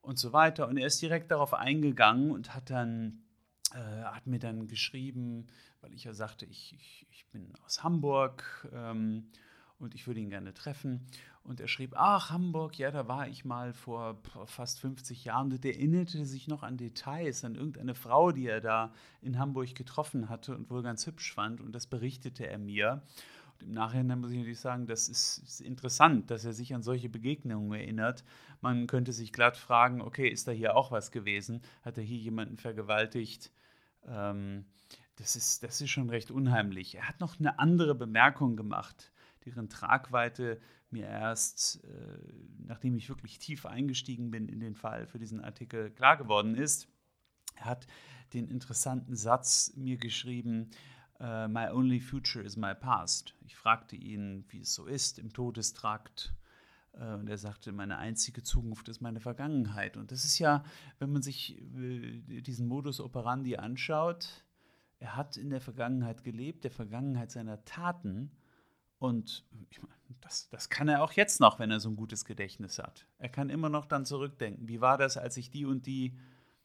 und 0.00 0.18
so 0.18 0.32
weiter. 0.32 0.68
Und 0.68 0.76
er 0.76 0.86
ist 0.86 1.00
direkt 1.00 1.30
darauf 1.30 1.54
eingegangen 1.54 2.30
und 2.30 2.54
hat 2.54 2.70
dann 2.70 3.22
äh, 3.72 4.04
hat 4.04 4.26
mir 4.26 4.38
dann 4.38 4.68
geschrieben, 4.68 5.46
weil 5.80 5.92
ich 5.92 6.04
ja 6.04 6.12
sagte, 6.12 6.46
ich, 6.46 6.74
ich, 6.74 7.06
ich 7.10 7.26
bin 7.30 7.52
aus 7.64 7.82
Hamburg 7.82 8.68
ähm, 8.72 9.28
und 9.78 9.94
ich 9.94 10.06
würde 10.06 10.20
ihn 10.20 10.30
gerne 10.30 10.54
treffen. 10.54 11.06
Und 11.42 11.60
er 11.60 11.68
schrieb, 11.68 11.94
ach, 11.96 12.30
Hamburg, 12.30 12.78
ja, 12.78 12.90
da 12.90 13.06
war 13.08 13.28
ich 13.28 13.44
mal 13.44 13.72
vor 13.72 14.18
fast 14.46 14.80
50 14.80 15.24
Jahren. 15.24 15.52
Und 15.52 15.64
er 15.64 15.74
erinnerte 15.74 16.24
sich 16.24 16.48
noch 16.48 16.62
an 16.62 16.76
Details, 16.76 17.44
an 17.44 17.54
irgendeine 17.54 17.94
Frau, 17.94 18.32
die 18.32 18.46
er 18.46 18.60
da 18.60 18.92
in 19.20 19.38
Hamburg 19.38 19.74
getroffen 19.74 20.28
hatte 20.28 20.56
und 20.56 20.70
wohl 20.70 20.82
ganz 20.82 21.06
hübsch 21.06 21.32
fand. 21.32 21.60
Und 21.60 21.72
das 21.72 21.86
berichtete 21.86 22.46
er 22.48 22.58
mir. 22.58 23.02
Und 23.60 23.68
im 23.68 23.72
Nachhinein 23.74 24.20
muss 24.20 24.32
ich 24.32 24.38
natürlich 24.38 24.60
sagen, 24.60 24.86
das 24.86 25.08
ist, 25.08 25.38
ist, 25.38 25.60
interessant, 25.60 26.30
dass 26.30 26.44
er 26.44 26.52
sich 26.52 26.74
an 26.74 26.82
solche 26.82 27.08
Begegnungen 27.08 27.72
erinnert. 27.72 28.24
Man 28.60 28.86
könnte 28.86 29.12
sich 29.12 29.32
glatt 29.32 29.56
fragen, 29.56 30.00
okay, 30.00 30.28
ist 30.28 30.48
da 30.48 30.52
hier 30.52 30.76
auch 30.76 30.90
was 30.90 31.10
gewesen? 31.10 31.62
Hat 31.82 31.96
er 31.96 32.04
hier 32.04 32.18
jemanden 32.18 32.56
vergewaltigt? 32.56 33.52
Ähm, 34.06 34.64
das, 35.16 35.36
ist, 35.36 35.62
das 35.62 35.80
ist 35.80 35.90
schon 35.90 36.10
recht 36.10 36.30
unheimlich. 36.30 36.96
Er 36.96 37.08
hat 37.08 37.20
noch 37.20 37.38
eine 37.38 37.58
andere 37.58 37.94
Bemerkung 37.94 38.56
gemacht, 38.56 39.12
deren 39.46 39.68
Tragweite 39.68 40.60
mir 40.90 41.06
erst, 41.06 41.82
äh, 41.84 42.18
nachdem 42.58 42.96
ich 42.96 43.08
wirklich 43.08 43.38
tief 43.38 43.66
eingestiegen 43.66 44.30
bin 44.30 44.48
in 44.48 44.60
den 44.60 44.74
Fall 44.74 45.06
für 45.06 45.18
diesen 45.18 45.40
Artikel, 45.40 45.90
klar 45.90 46.16
geworden 46.16 46.54
ist. 46.54 46.88
Er 47.56 47.66
hat 47.66 47.86
den 48.32 48.48
interessanten 48.48 49.16
Satz 49.16 49.72
mir 49.76 49.96
geschrieben, 49.96 50.70
uh, 51.20 51.48
My 51.48 51.68
only 51.70 52.00
future 52.00 52.44
is 52.44 52.56
my 52.56 52.74
past. 52.74 53.34
Ich 53.44 53.56
fragte 53.56 53.96
ihn, 53.96 54.44
wie 54.48 54.60
es 54.60 54.74
so 54.74 54.86
ist 54.86 55.18
im 55.18 55.32
Todestrakt. 55.32 56.34
Uh, 56.92 57.18
und 57.18 57.28
er 57.28 57.38
sagte, 57.38 57.72
meine 57.72 57.98
einzige 57.98 58.42
Zukunft 58.42 58.88
ist 58.88 59.00
meine 59.00 59.20
Vergangenheit. 59.20 59.96
Und 59.96 60.12
das 60.12 60.24
ist 60.24 60.38
ja, 60.38 60.64
wenn 60.98 61.12
man 61.12 61.22
sich 61.22 61.60
uh, 61.62 62.40
diesen 62.40 62.66
Modus 62.66 63.00
operandi 63.00 63.56
anschaut, 63.56 64.44
er 64.98 65.14
hat 65.14 65.36
in 65.36 65.50
der 65.50 65.60
Vergangenheit 65.60 66.24
gelebt, 66.24 66.64
der 66.64 66.70
Vergangenheit 66.70 67.30
seiner 67.30 67.64
Taten. 67.64 68.30
Und 68.98 69.44
ich 69.70 69.82
meine, 69.82 69.94
das, 70.20 70.48
das 70.48 70.68
kann 70.68 70.88
er 70.88 71.02
auch 71.02 71.12
jetzt 71.12 71.40
noch, 71.40 71.58
wenn 71.58 71.70
er 71.70 71.80
so 71.80 71.88
ein 71.88 71.96
gutes 71.96 72.24
Gedächtnis 72.24 72.78
hat. 72.78 73.06
Er 73.18 73.28
kann 73.28 73.50
immer 73.50 73.68
noch 73.68 73.86
dann 73.86 74.04
zurückdenken. 74.04 74.68
Wie 74.68 74.80
war 74.80 74.98
das, 74.98 75.16
als 75.16 75.36
ich 75.36 75.50
die 75.50 75.64
und 75.64 75.86
die 75.86 76.16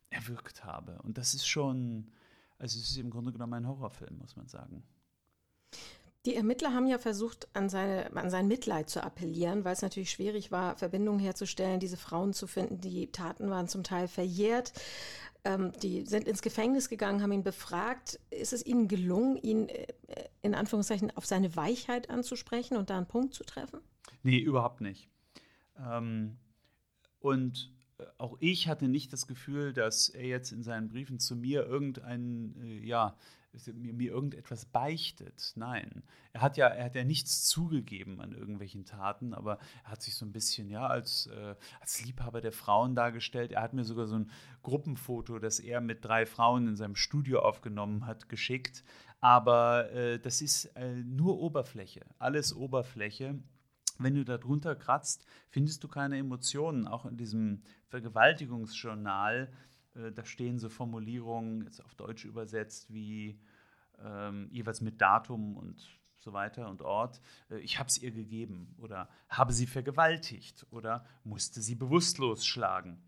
erwürgt 0.09 0.63
habe? 0.63 1.00
Und 1.03 1.17
das 1.17 1.33
ist 1.33 1.47
schon, 1.47 2.11
also 2.57 2.79
es 2.79 2.89
ist 2.89 2.97
im 2.97 3.09
Grunde 3.09 3.31
genommen 3.31 3.53
ein 3.53 3.67
Horrorfilm, 3.67 4.17
muss 4.17 4.35
man 4.35 4.47
sagen. 4.47 4.83
Die 6.25 6.35
Ermittler 6.35 6.73
haben 6.73 6.85
ja 6.85 7.00
versucht, 7.00 7.47
an, 7.53 7.67
seine, 7.67 8.15
an 8.15 8.29
sein 8.29 8.47
Mitleid 8.47 8.91
zu 8.91 9.03
appellieren, 9.03 9.65
weil 9.65 9.73
es 9.73 9.81
natürlich 9.81 10.11
schwierig 10.11 10.51
war, 10.51 10.75
Verbindungen 10.75 11.19
herzustellen, 11.19 11.79
diese 11.79 11.97
Frauen 11.97 12.33
zu 12.33 12.45
finden. 12.45 12.79
Die 12.79 13.11
Taten 13.11 13.50
waren 13.50 13.67
zum 13.67 13.83
Teil 13.83 14.07
verjährt. 14.07 14.71
Ähm, 15.43 15.71
die 15.81 16.05
sind 16.05 16.27
ins 16.27 16.41
Gefängnis 16.41 16.88
gegangen, 16.88 17.21
haben 17.21 17.31
ihn 17.31 17.43
befragt. 17.43 18.19
Ist 18.29 18.53
es 18.53 18.65
ihnen 18.65 18.88
gelungen, 18.88 19.38
ihn 19.38 19.69
äh, 19.69 19.88
in 20.41 20.53
Anführungszeichen 20.53 21.15
auf 21.17 21.25
seine 21.25 21.55
Weichheit 21.55 22.10
anzusprechen 22.10 22.77
und 22.77 22.89
da 22.89 22.98
einen 22.98 23.07
Punkt 23.07 23.33
zu 23.33 23.43
treffen? 23.43 23.79
Nee, 24.24 24.38
überhaupt 24.38 24.81
nicht. 24.81 25.10
Ähm, 25.79 26.38
und 27.19 27.74
auch 28.17 28.38
ich 28.39 28.67
hatte 28.67 28.88
nicht 28.88 29.13
das 29.13 29.27
Gefühl, 29.27 29.74
dass 29.74 30.10
er 30.10 30.25
jetzt 30.25 30.51
in 30.51 30.63
seinen 30.63 30.89
Briefen 30.89 31.19
zu 31.19 31.36
mir 31.36 31.65
irgendein, 31.65 32.55
äh, 32.62 32.86
ja, 32.86 33.15
mir, 33.74 33.93
mir, 33.93 34.12
irgendetwas 34.12 34.65
beichtet. 34.65 35.53
Nein. 35.55 36.03
Er 36.34 36.41
hat 36.41 36.58
ja, 36.58 36.67
er 36.67 36.86
hat 36.86 36.96
ja 36.96 37.03
nichts 37.03 37.48
zugegeben 37.48 38.22
an 38.22 38.31
irgendwelchen 38.31 38.86
Taten, 38.86 39.34
aber 39.34 39.60
er 39.84 39.91
hat 39.91 40.01
sich 40.01 40.15
so 40.15 40.25
ein 40.25 40.31
bisschen, 40.31 40.70
ja, 40.70 40.88
als, 40.88 41.27
äh, 41.27 41.55
als 41.79 42.03
Liebhaber 42.03 42.41
der 42.41 42.51
Frauen 42.51 42.96
dargestellt. 42.96 43.51
Er 43.51 43.62
hat 43.62 43.74
mir 43.74 43.84
sogar 43.84 44.08
so 44.08 44.15
ein 44.15 44.29
Gruppenfoto, 44.63 45.39
das 45.39 45.60
er 45.60 45.81
mit 45.81 46.03
drei 46.03 46.25
Frauen 46.25 46.67
in 46.67 46.75
seinem 46.75 46.96
Studio 46.96 47.39
aufgenommen 47.41 48.05
hat, 48.05 48.29
geschickt. 48.29 48.84
Aber 49.20 49.91
äh, 49.91 50.20
das 50.20 50.41
ist 50.41 50.65
äh, 50.75 50.96
nur 51.03 51.39
Oberfläche, 51.39 52.01
alles 52.17 52.55
Oberfläche 52.55 53.39
wenn 54.03 54.15
du 54.15 54.25
da 54.25 54.38
drunter 54.38 54.75
kratzt, 54.75 55.25
findest 55.50 55.84
du 55.84 55.88
keine 55.88 56.17
Emotionen. 56.17 56.88
Auch 56.88 57.05
in 57.05 57.17
diesem 57.17 57.62
Vergewaltigungsjournal, 57.88 59.51
äh, 59.95 60.12
da 60.12 60.25
stehen 60.25 60.60
so 60.60 60.69
Formulierungen, 60.69 61.63
jetzt 61.63 61.83
auf 61.83 61.95
Deutsch 61.95 62.25
übersetzt, 62.25 62.93
wie 62.93 63.39
ähm, 64.00 64.50
jeweils 64.51 64.81
mit 64.81 65.01
Datum 65.01 65.57
und 65.57 66.00
so 66.17 66.33
weiter 66.33 66.69
und 66.69 66.81
Ort. 66.81 67.21
Äh, 67.50 67.60
ich 67.60 67.79
habe 67.79 67.88
es 67.88 67.98
ihr 67.98 68.12
gegeben 68.12 68.75
oder 68.77 69.10
habe 69.29 69.53
sie 69.53 69.67
vergewaltigt 69.67 70.65
oder 70.71 71.05
musste 71.24 71.62
sie 71.62 71.75
bewusstlos 71.75 72.45
schlagen. 72.45 73.01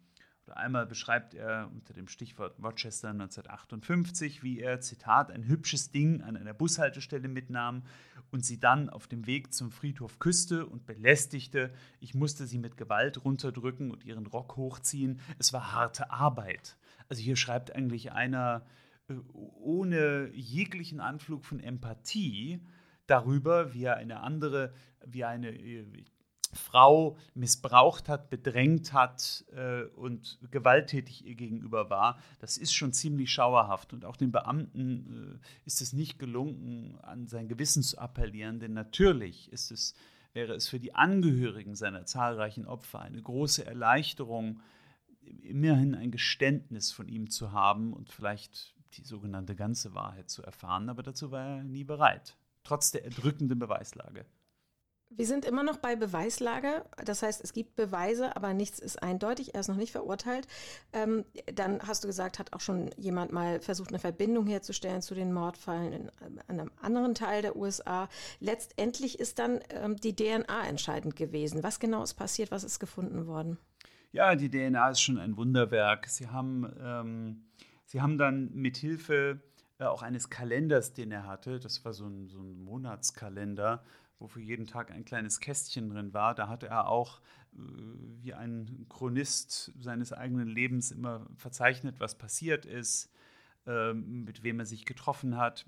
Oder 0.45 0.57
einmal 0.57 0.85
beschreibt 0.85 1.33
er 1.33 1.69
unter 1.73 1.93
dem 1.93 2.07
Stichwort 2.07 2.57
Rochester 2.61 3.09
1958, 3.09 4.43
wie 4.43 4.59
er, 4.59 4.81
Zitat, 4.81 5.31
ein 5.31 5.47
hübsches 5.47 5.91
Ding 5.91 6.21
an 6.21 6.35
einer 6.35 6.53
Bushaltestelle 6.53 7.29
mitnahm 7.29 7.83
und 8.31 8.45
sie 8.45 8.59
dann 8.59 8.89
auf 8.89 9.07
dem 9.07 9.25
Weg 9.25 9.53
zum 9.53 9.71
Friedhof 9.71 10.19
küsste 10.19 10.65
und 10.65 10.85
belästigte. 10.85 11.73
Ich 12.01 12.13
musste 12.13 12.45
sie 12.45 12.57
mit 12.57 12.75
Gewalt 12.75 13.23
runterdrücken 13.23 13.91
und 13.91 14.03
ihren 14.03 14.25
Rock 14.25 14.57
hochziehen. 14.57 15.21
Es 15.37 15.53
war 15.53 15.71
harte 15.71 16.11
Arbeit. 16.11 16.75
Also 17.07 17.21
hier 17.21 17.37
schreibt 17.37 17.73
eigentlich 17.73 18.11
einer 18.11 18.65
äh, 19.07 19.13
ohne 19.33 20.29
jeglichen 20.33 20.99
Anflug 20.99 21.45
von 21.45 21.61
Empathie 21.61 22.59
darüber, 23.07 23.73
wie 23.73 23.83
er 23.83 23.97
eine 23.97 24.21
andere, 24.21 24.73
wie 25.05 25.23
eine 25.23 25.49
äh, 25.49 25.85
Frau 26.53 27.17
missbraucht 27.33 28.09
hat, 28.09 28.29
bedrängt 28.29 28.93
hat 28.93 29.45
äh, 29.55 29.83
und 29.95 30.39
gewalttätig 30.51 31.25
ihr 31.25 31.35
gegenüber 31.35 31.89
war, 31.89 32.19
das 32.39 32.57
ist 32.57 32.73
schon 32.73 32.93
ziemlich 32.93 33.31
schauerhaft. 33.31 33.93
Und 33.93 34.05
auch 34.05 34.15
den 34.15 34.31
Beamten 34.31 35.39
äh, 35.41 35.65
ist 35.65 35.81
es 35.81 35.93
nicht 35.93 36.19
gelungen, 36.19 36.97
an 37.01 37.27
sein 37.27 37.47
Gewissen 37.47 37.83
zu 37.83 37.97
appellieren, 37.97 38.59
denn 38.59 38.73
natürlich 38.73 39.51
ist 39.51 39.71
es, 39.71 39.95
wäre 40.33 40.53
es 40.53 40.67
für 40.67 40.79
die 40.79 40.95
Angehörigen 40.95 41.75
seiner 41.75 42.05
zahlreichen 42.05 42.65
Opfer 42.65 43.01
eine 43.01 43.21
große 43.21 43.65
Erleichterung, 43.65 44.61
immerhin 45.41 45.95
ein 45.95 46.11
Geständnis 46.11 46.91
von 46.91 47.07
ihm 47.07 47.29
zu 47.29 47.51
haben 47.51 47.93
und 47.93 48.11
vielleicht 48.11 48.75
die 48.97 49.03
sogenannte 49.03 49.55
ganze 49.55 49.93
Wahrheit 49.93 50.29
zu 50.29 50.43
erfahren, 50.43 50.89
aber 50.89 51.03
dazu 51.03 51.31
war 51.31 51.57
er 51.57 51.63
nie 51.63 51.83
bereit, 51.83 52.37
trotz 52.63 52.91
der 52.91 53.03
erdrückenden 53.05 53.59
Beweislage. 53.59 54.25
Wir 55.15 55.27
sind 55.27 55.45
immer 55.45 55.63
noch 55.63 55.77
bei 55.77 55.95
Beweislage. 55.95 56.83
Das 57.05 57.21
heißt, 57.21 57.43
es 57.43 57.53
gibt 57.53 57.75
Beweise, 57.75 58.35
aber 58.35 58.53
nichts 58.53 58.79
ist 58.79 59.01
eindeutig. 59.03 59.53
Er 59.53 59.59
ist 59.59 59.67
noch 59.67 59.75
nicht 59.75 59.91
verurteilt. 59.91 60.47
Ähm, 60.91 61.25
dann 61.53 61.81
hast 61.85 62.03
du 62.03 62.07
gesagt, 62.07 62.39
hat 62.39 62.53
auch 62.53 62.61
schon 62.61 62.89
jemand 62.97 63.31
mal 63.31 63.59
versucht, 63.61 63.89
eine 63.89 63.99
Verbindung 63.99 64.47
herzustellen 64.47 65.01
zu 65.01 65.13
den 65.13 65.31
Mordfallen 65.31 65.93
in, 65.93 66.11
in 66.47 66.59
einem 66.59 66.71
anderen 66.81 67.13
Teil 67.13 67.41
der 67.41 67.55
USA. 67.55 68.09
Letztendlich 68.39 69.19
ist 69.19 69.39
dann 69.39 69.59
ähm, 69.69 69.97
die 69.97 70.15
DNA 70.15 70.67
entscheidend 70.67 71.15
gewesen. 71.15 71.63
Was 71.63 71.79
genau 71.79 72.03
ist 72.03 72.15
passiert? 72.15 72.51
Was 72.51 72.63
ist 72.63 72.79
gefunden 72.79 73.27
worden? 73.27 73.57
Ja, 74.11 74.35
die 74.35 74.49
DNA 74.49 74.91
ist 74.91 75.01
schon 75.01 75.17
ein 75.17 75.37
Wunderwerk. 75.37 76.07
Sie 76.07 76.27
haben, 76.27 76.71
ähm, 76.81 77.45
sie 77.85 78.01
haben 78.01 78.17
dann 78.17 78.51
mit 78.53 78.77
Hilfe 78.77 79.41
äh, 79.79 79.85
auch 79.85 80.01
eines 80.01 80.29
Kalenders, 80.29 80.93
den 80.93 81.11
er 81.11 81.25
hatte, 81.25 81.59
das 81.59 81.83
war 81.83 81.93
so 81.93 82.05
ein, 82.05 82.29
so 82.29 82.39
ein 82.39 82.63
Monatskalender, 82.63 83.83
wo 84.19 84.27
für 84.27 84.41
jeden 84.41 84.67
Tag 84.67 84.91
ein 84.91 85.05
kleines 85.05 85.39
Kästchen 85.39 85.89
drin 85.89 86.13
war. 86.13 86.35
Da 86.35 86.47
hatte 86.47 86.67
er 86.67 86.87
auch 86.87 87.19
äh, 87.53 87.57
wie 88.21 88.33
ein 88.33 88.85
Chronist 88.89 89.71
seines 89.79 90.13
eigenen 90.13 90.47
Lebens 90.47 90.91
immer 90.91 91.27
verzeichnet, 91.35 91.99
was 91.99 92.17
passiert 92.17 92.65
ist, 92.65 93.11
äh, 93.65 93.93
mit 93.93 94.43
wem 94.43 94.59
er 94.59 94.65
sich 94.65 94.85
getroffen 94.85 95.37
hat. 95.37 95.65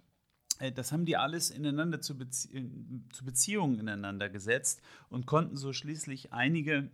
Äh, 0.60 0.72
das 0.72 0.92
haben 0.92 1.06
die 1.06 1.18
alles 1.18 1.50
ineinander 1.50 2.02
zu, 2.02 2.18
Bezie 2.18 2.72
zu 3.12 3.26
Beziehungen 3.26 3.80
ineinander 3.80 4.30
gesetzt 4.30 4.82
und 5.10 5.26
konnten 5.26 5.58
so 5.58 5.74
schließlich 5.74 6.34
einige 6.34 6.90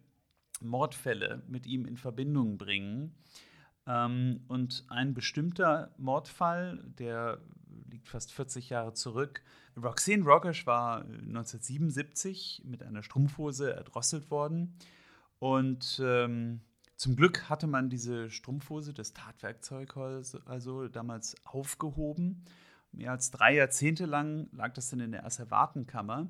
Mordfälle 0.61 1.43
mit 1.47 1.65
ihm 1.65 1.85
in 1.85 1.97
Verbindung 1.97 2.57
bringen. 2.57 3.15
Ähm, 3.87 4.41
und 4.47 4.85
ein 4.89 5.13
bestimmter 5.13 5.93
Mordfall, 5.97 6.83
der 6.99 7.39
liegt 7.91 8.07
fast 8.07 8.31
40 8.31 8.69
Jahre 8.69 8.93
zurück. 8.93 9.41
Roxane 9.81 10.23
Rogers 10.23 10.65
war 10.65 11.01
1977 11.01 12.63
mit 12.65 12.83
einer 12.83 13.03
Strumpfhose 13.03 13.73
erdrosselt 13.73 14.31
worden. 14.31 14.75
Und 15.39 16.01
ähm, 16.03 16.61
zum 16.95 17.15
Glück 17.15 17.49
hatte 17.49 17.67
man 17.67 17.89
diese 17.89 18.29
Strumpfhose, 18.29 18.93
das 18.93 19.13
Tatwerkzeug 19.13 19.97
also, 19.97 20.39
also 20.45 20.87
damals 20.87 21.35
aufgehoben. 21.45 22.45
Mehr 22.91 23.11
als 23.11 23.31
drei 23.31 23.55
Jahrzehnte 23.55 24.05
lang 24.05 24.49
lag 24.51 24.73
das 24.73 24.89
dann 24.89 24.99
in 24.99 25.11
der 25.11 25.25
Asservatenkammer. 25.25 26.29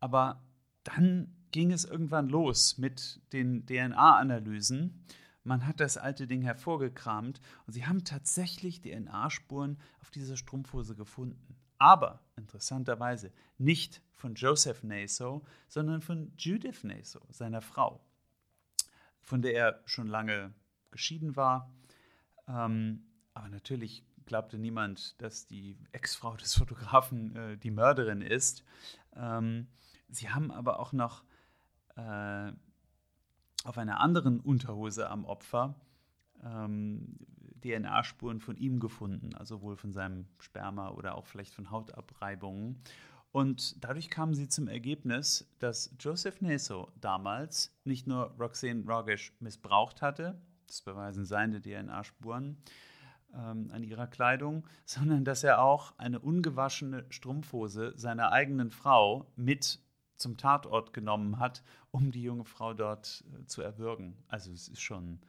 Aber 0.00 0.42
dann 0.84 1.32
ging 1.52 1.70
es 1.70 1.84
irgendwann 1.84 2.28
los 2.28 2.78
mit 2.78 3.20
den 3.32 3.66
DNA-Analysen. 3.66 5.04
Man 5.44 5.66
hat 5.66 5.80
das 5.80 5.96
alte 5.96 6.26
Ding 6.26 6.42
hervorgekramt 6.42 7.40
und 7.66 7.72
sie 7.72 7.86
haben 7.86 8.04
tatsächlich 8.04 8.80
DNA-Spuren 8.80 9.78
auf 10.00 10.10
dieser 10.10 10.36
Strumpfhose 10.36 10.94
gefunden. 10.94 11.56
Aber 11.78 12.20
interessanterweise 12.36 13.32
nicht 13.58 14.02
von 14.12 14.34
Joseph 14.34 14.84
Naso, 14.84 15.44
sondern 15.66 16.00
von 16.00 16.32
Judith 16.38 16.84
Naso, 16.84 17.20
seiner 17.30 17.60
Frau, 17.60 18.00
von 19.20 19.42
der 19.42 19.54
er 19.54 19.80
schon 19.84 20.06
lange 20.06 20.54
geschieden 20.92 21.34
war. 21.34 21.72
Ähm, 22.46 23.04
aber 23.34 23.48
natürlich 23.48 24.04
glaubte 24.26 24.58
niemand, 24.58 25.20
dass 25.20 25.46
die 25.46 25.76
Ex-Frau 25.90 26.36
des 26.36 26.54
Fotografen 26.54 27.34
äh, 27.34 27.56
die 27.56 27.72
Mörderin 27.72 28.22
ist. 28.22 28.64
Ähm, 29.16 29.66
sie 30.08 30.30
haben 30.30 30.52
aber 30.52 30.78
auch 30.78 30.92
noch 30.92 31.24
äh, 31.96 32.52
auf 33.64 33.78
einer 33.78 34.00
anderen 34.00 34.40
Unterhose 34.40 35.08
am 35.10 35.24
Opfer 35.24 35.74
ähm, 36.44 37.16
DNA-Spuren 37.62 38.40
von 38.40 38.56
ihm 38.56 38.80
gefunden, 38.80 39.34
also 39.34 39.62
wohl 39.62 39.76
von 39.76 39.92
seinem 39.92 40.26
Sperma 40.38 40.90
oder 40.90 41.16
auch 41.16 41.26
vielleicht 41.26 41.54
von 41.54 41.70
Hautabreibungen. 41.70 42.82
Und 43.30 43.82
dadurch 43.82 44.10
kamen 44.10 44.34
sie 44.34 44.48
zum 44.48 44.68
Ergebnis, 44.68 45.50
dass 45.58 45.94
Joseph 45.98 46.40
Neso 46.42 46.92
damals 47.00 47.74
nicht 47.84 48.06
nur 48.06 48.34
Roxane 48.38 48.84
Rogish 48.86 49.32
missbraucht 49.40 50.02
hatte, 50.02 50.40
das 50.66 50.82
beweisen 50.82 51.24
seine 51.24 51.60
DNA-Spuren 51.60 52.58
ähm, 53.34 53.70
an 53.72 53.82
ihrer 53.82 54.06
Kleidung, 54.06 54.66
sondern 54.84 55.24
dass 55.24 55.44
er 55.44 55.62
auch 55.62 55.94
eine 55.98 56.18
ungewaschene 56.18 57.06
Strumpfhose 57.08 57.94
seiner 57.96 58.32
eigenen 58.32 58.70
Frau 58.70 59.26
mit 59.36 59.80
zum 60.22 60.36
Tatort 60.36 60.92
genommen 60.92 61.38
hat, 61.38 61.62
um 61.90 62.10
die 62.10 62.22
junge 62.22 62.44
Frau 62.44 62.72
dort 62.72 63.24
äh, 63.34 63.46
zu 63.46 63.60
erwürgen. 63.62 64.16
Also 64.28 64.52
es 64.52 64.68
ist 64.68 64.80
schon 64.80 65.20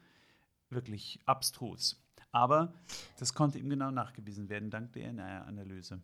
wirklich 0.69 1.19
abstrus. 1.25 2.01
Aber 2.31 2.73
das 3.19 3.33
konnte 3.33 3.59
ihm 3.59 3.69
genau 3.69 3.91
nachgewiesen 3.91 4.49
werden, 4.49 4.69
dank 4.69 4.93
DNA-Analyse. 4.93 6.01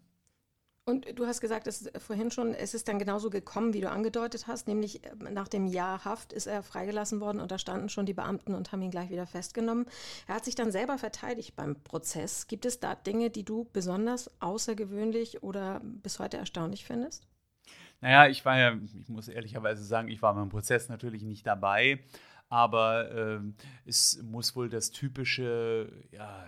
Und 0.90 1.20
du 1.20 1.28
hast 1.28 1.40
gesagt, 1.40 1.68
es 1.68 1.84
ist 1.84 2.02
vorhin 2.02 2.32
schon, 2.32 2.56
es 2.56 2.74
ist 2.74 2.88
dann 2.88 2.98
genauso 2.98 3.30
gekommen, 3.30 3.74
wie 3.74 3.82
du 3.82 3.92
angedeutet 3.92 4.48
hast, 4.48 4.68
nämlich 4.68 5.04
äh, 5.04 5.14
nach 5.32 5.48
dem 5.48 5.68
Jahr 5.68 6.04
Haft 6.04 6.34
ist 6.34 6.48
er 6.48 6.64
freigelassen 6.64 7.22
worden 7.22 7.40
und 7.40 7.52
da 7.52 7.60
standen 7.60 7.90
schon 7.90 8.08
die 8.08 8.16
Beamten 8.16 8.56
und 8.56 8.72
haben 8.72 8.82
ihn 8.82 8.90
gleich 8.90 9.12
wieder 9.12 9.28
festgenommen. 9.28 9.86
Er 10.26 10.36
hat 10.36 10.46
sich 10.46 10.56
dann 10.56 10.72
selber 10.72 10.98
verteidigt 10.98 11.56
beim 11.56 11.76
Prozess. 11.84 12.48
Gibt 12.48 12.66
es 12.66 12.80
da 12.80 12.96
Dinge, 12.96 13.30
die 13.30 13.44
du 13.44 13.68
besonders 13.72 14.32
außergewöhnlich 14.42 15.44
oder 15.44 15.80
bis 15.84 16.18
heute 16.18 16.38
erstaunlich 16.38 16.86
findest? 16.86 17.29
Naja, 18.02 18.28
ich 18.30 18.46
war 18.46 18.58
ja, 18.58 18.78
ich 19.02 19.10
muss 19.10 19.28
ehrlicherweise 19.28 19.84
sagen, 19.84 20.08
ich 20.08 20.22
war 20.22 20.34
beim 20.34 20.50
Prozess 20.50 20.88
natürlich 20.90 21.22
nicht 21.24 21.46
dabei, 21.46 22.00
aber 22.48 23.12
äh, 23.12 23.40
es 23.86 24.22
muss 24.24 24.56
wohl 24.56 24.70
das 24.70 24.92
typische, 24.92 25.92
ja, 26.12 26.46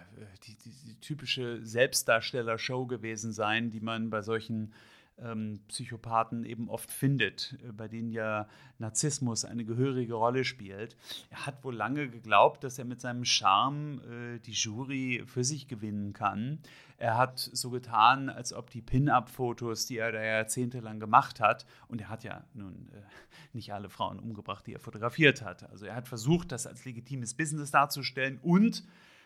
die, 0.48 0.56
die, 0.56 0.74
die 0.86 1.00
typische 1.02 1.64
Selbstdarsteller-Show 1.64 2.86
gewesen 2.86 3.34
sein, 3.34 3.70
die 3.70 3.82
man 3.82 4.10
bei 4.10 4.22
solchen 4.22 4.74
ähm, 5.20 5.62
Psychopathen 5.68 6.46
eben 6.46 6.70
oft 6.70 6.92
findet, 6.92 7.58
äh, 7.64 7.72
bei 7.72 7.88
denen 7.88 8.12
ja 8.12 8.48
Narzissmus 8.80 9.46
eine 9.46 9.66
gehörige 9.66 10.14
Rolle 10.14 10.44
spielt. 10.44 10.98
Er 11.30 11.46
hat 11.46 11.64
wohl 11.64 11.76
lange 11.76 12.10
geglaubt, 12.10 12.64
dass 12.64 12.80
er 12.80 12.86
mit 12.86 13.02
seinem 13.02 13.26
Charme 13.26 14.02
äh, 14.02 14.40
die 14.40 14.52
Jury 14.52 15.24
für 15.26 15.44
sich 15.44 15.68
gewinnen 15.68 16.14
kann. 16.14 16.60
Er 16.98 17.18
hat 17.18 17.40
so 17.40 17.72
getan, 17.72 18.30
als 18.30 18.54
ob 18.54 18.70
die 18.70 18.82
Pin-Up-Fotos, 18.82 19.86
die 19.88 19.98
er 19.98 20.12
da 20.12 20.22
jahrzehntelang 20.22 21.00
gemacht 21.00 21.40
hat, 21.40 21.66
und 21.88 22.02
er 22.02 22.10
hat 22.10 22.24
ja 22.24 22.44
nun 22.54 22.90
äh, 22.94 23.02
nicht 23.54 23.74
alle 23.74 23.90
Frauen 23.90 24.20
umgebracht, 24.20 24.68
die 24.68 24.74
er 24.74 24.80
fotografiert 24.80 25.42
hat. 25.42 25.70
Also 25.70 25.86
er 25.86 25.96
hat 25.96 26.08
versucht, 26.08 26.52
das 26.52 26.68
als 26.68 26.86
legitimes 26.86 27.34
Business 27.34 27.72
darzustellen 27.72 28.40
und 28.42 28.84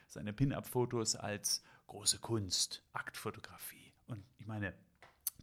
seine 0.08 0.34
Pin-Up-Fotos 0.34 1.16
als 1.16 1.64
große 1.88 2.20
Kunst, 2.20 2.84
Aktfotografie. 2.94 3.94
Und 4.08 4.24
ich 4.38 4.48
meine, 4.48 4.74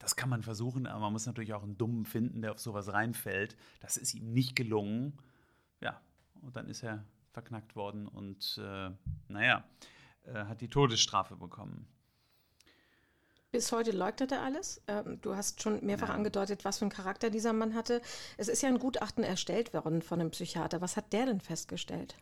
das 0.02 0.16
kann 0.16 0.28
man 0.28 0.42
versuchen, 0.42 0.88
aber 0.88 1.00
man 1.00 1.12
muss 1.12 1.26
natürlich 1.26 1.54
auch 1.54 1.62
einen 1.62 1.78
Dummen 1.78 2.04
finden, 2.06 2.42
der 2.42 2.50
auf 2.50 2.58
sowas 2.58 2.92
reinfällt. 2.92 3.56
Das 3.80 3.96
ist 3.96 4.14
ihm 4.14 4.32
nicht 4.32 4.56
gelungen. 4.56 5.16
Ja, 5.80 6.00
und 6.42 6.56
dann 6.56 6.68
ist 6.68 6.82
er 6.82 7.04
verknackt 7.30 7.76
worden 7.76 8.08
und, 8.08 8.60
äh, 8.60 8.90
naja, 9.28 9.64
äh, 10.24 10.44
hat 10.44 10.60
die 10.60 10.68
Todesstrafe 10.68 11.36
bekommen. 11.36 11.86
Bis 13.52 13.70
heute 13.70 13.92
leugnet 13.92 14.32
er 14.32 14.42
alles. 14.42 14.82
Ähm, 14.88 15.20
du 15.20 15.36
hast 15.36 15.62
schon 15.62 15.84
mehrfach 15.84 16.08
ja. 16.08 16.14
angedeutet, 16.14 16.64
was 16.64 16.78
für 16.78 16.86
einen 16.86 16.90
Charakter 16.90 17.30
dieser 17.30 17.52
Mann 17.52 17.74
hatte. 17.74 18.02
Es 18.38 18.48
ist 18.48 18.62
ja 18.62 18.68
ein 18.68 18.78
Gutachten 18.78 19.22
erstellt 19.22 19.72
worden 19.72 20.02
von 20.02 20.20
einem 20.20 20.30
Psychiater. 20.30 20.80
Was 20.80 20.96
hat 20.96 21.12
der 21.12 21.26
denn 21.26 21.40
festgestellt? 21.40 22.16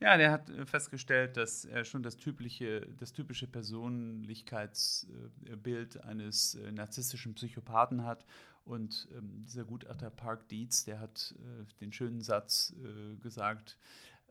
Ja, 0.00 0.16
der 0.18 0.30
hat 0.30 0.50
äh, 0.50 0.66
festgestellt, 0.66 1.36
dass 1.36 1.64
er 1.64 1.84
schon 1.84 2.02
das 2.02 2.16
typische, 2.16 2.86
das 2.98 3.12
typische 3.12 3.46
Persönlichkeitsbild 3.46 6.04
eines 6.04 6.56
äh, 6.56 6.70
narzisstischen 6.70 7.34
Psychopathen 7.34 8.04
hat. 8.04 8.26
Und 8.64 9.08
ähm, 9.16 9.44
dieser 9.44 9.64
Gutachter 9.64 10.10
Park 10.10 10.48
Dietz, 10.48 10.84
der 10.84 11.00
hat 11.00 11.34
äh, 11.38 11.64
den 11.80 11.92
schönen 11.92 12.20
Satz 12.20 12.74
äh, 12.82 13.16
gesagt, 13.22 13.78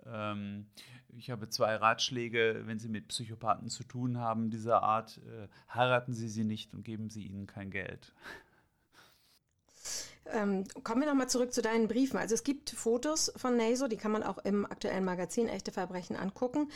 ähm, 0.05 0.67
ich 1.17 1.31
habe 1.31 1.49
zwei 1.49 1.75
Ratschläge, 1.75 2.63
wenn 2.65 2.79
Sie 2.79 2.89
mit 2.89 3.07
Psychopathen 3.07 3.69
zu 3.69 3.83
tun 3.83 4.17
haben 4.17 4.49
dieser 4.49 4.83
Art, 4.83 5.19
äh, 5.25 5.47
heiraten 5.73 6.13
Sie 6.13 6.29
sie 6.29 6.43
nicht 6.43 6.73
und 6.73 6.83
geben 6.83 7.09
Sie 7.09 7.23
ihnen 7.23 7.47
kein 7.47 7.71
Geld. 7.71 8.13
Ähm, 10.33 10.63
kommen 10.83 11.01
wir 11.01 11.07
nochmal 11.07 11.29
zurück 11.29 11.53
zu 11.53 11.61
deinen 11.61 11.87
Briefen. 11.87 12.17
Also 12.17 12.35
es 12.35 12.43
gibt 12.43 12.71
Fotos 12.71 13.31
von 13.35 13.57
NASO, 13.57 13.87
die 13.87 13.97
kann 13.97 14.11
man 14.11 14.23
auch 14.23 14.39
im 14.39 14.65
aktuellen 14.65 15.05
Magazin 15.05 15.47
Echte 15.47 15.71
Verbrechen 15.71 16.15
angucken. 16.15 16.69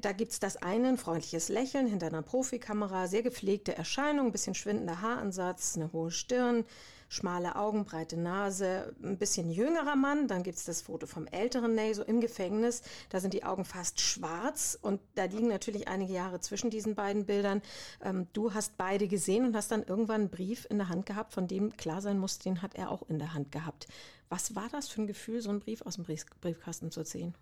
Da 0.00 0.12
gibt 0.12 0.32
es 0.32 0.40
das 0.40 0.56
eine, 0.56 0.88
ein 0.88 0.96
freundliches 0.96 1.48
Lächeln 1.48 1.86
hinter 1.86 2.06
einer 2.06 2.22
Profikamera, 2.22 3.08
sehr 3.08 3.22
gepflegte 3.22 3.76
Erscheinung, 3.76 4.26
ein 4.26 4.32
bisschen 4.32 4.54
schwindender 4.54 5.00
Haaransatz, 5.02 5.76
eine 5.76 5.92
hohe 5.92 6.10
Stirn, 6.12 6.64
schmale 7.12 7.56
Augen, 7.56 7.84
breite 7.84 8.16
Nase, 8.16 8.94
ein 9.02 9.18
bisschen 9.18 9.50
jüngerer 9.50 9.96
Mann. 9.96 10.28
Dann 10.28 10.42
gibt 10.42 10.56
es 10.56 10.64
das 10.64 10.80
Foto 10.80 11.06
vom 11.06 11.26
älteren 11.26 11.74
Naso 11.74 12.02
im 12.02 12.20
Gefängnis. 12.20 12.82
Da 13.10 13.20
sind 13.20 13.34
die 13.34 13.44
Augen 13.44 13.66
fast 13.66 14.00
schwarz 14.00 14.78
und 14.80 15.00
da 15.14 15.24
liegen 15.24 15.48
natürlich 15.48 15.88
einige 15.88 16.14
Jahre 16.14 16.40
zwischen 16.40 16.70
diesen 16.70 16.94
beiden 16.94 17.26
Bildern. 17.26 17.60
Ähm, 18.02 18.28
du 18.32 18.54
hast 18.54 18.78
beide 18.78 19.08
gesehen 19.08 19.44
und 19.44 19.54
hast 19.54 19.70
dann 19.70 19.82
irgendwann 19.82 20.22
einen 20.22 20.30
Brief 20.30 20.66
in 20.70 20.78
der 20.78 20.88
Hand 20.88 21.04
gehabt, 21.04 21.34
von 21.34 21.46
dem 21.46 21.76
klar 21.76 22.00
sein 22.00 22.18
muss, 22.18 22.38
den 22.38 22.62
hat 22.62 22.74
er 22.76 22.90
auch 22.90 23.02
in 23.08 23.18
der 23.18 23.34
Hand 23.34 23.52
gehabt. 23.52 23.88
Was 24.30 24.54
war 24.54 24.70
das 24.70 24.88
für 24.88 25.02
ein 25.02 25.06
Gefühl, 25.06 25.42
so 25.42 25.50
einen 25.50 25.60
Brief 25.60 25.82
aus 25.82 25.96
dem 25.96 26.04
Brief 26.04 26.24
Briefkasten 26.40 26.90
zu 26.90 27.04
ziehen? 27.04 27.34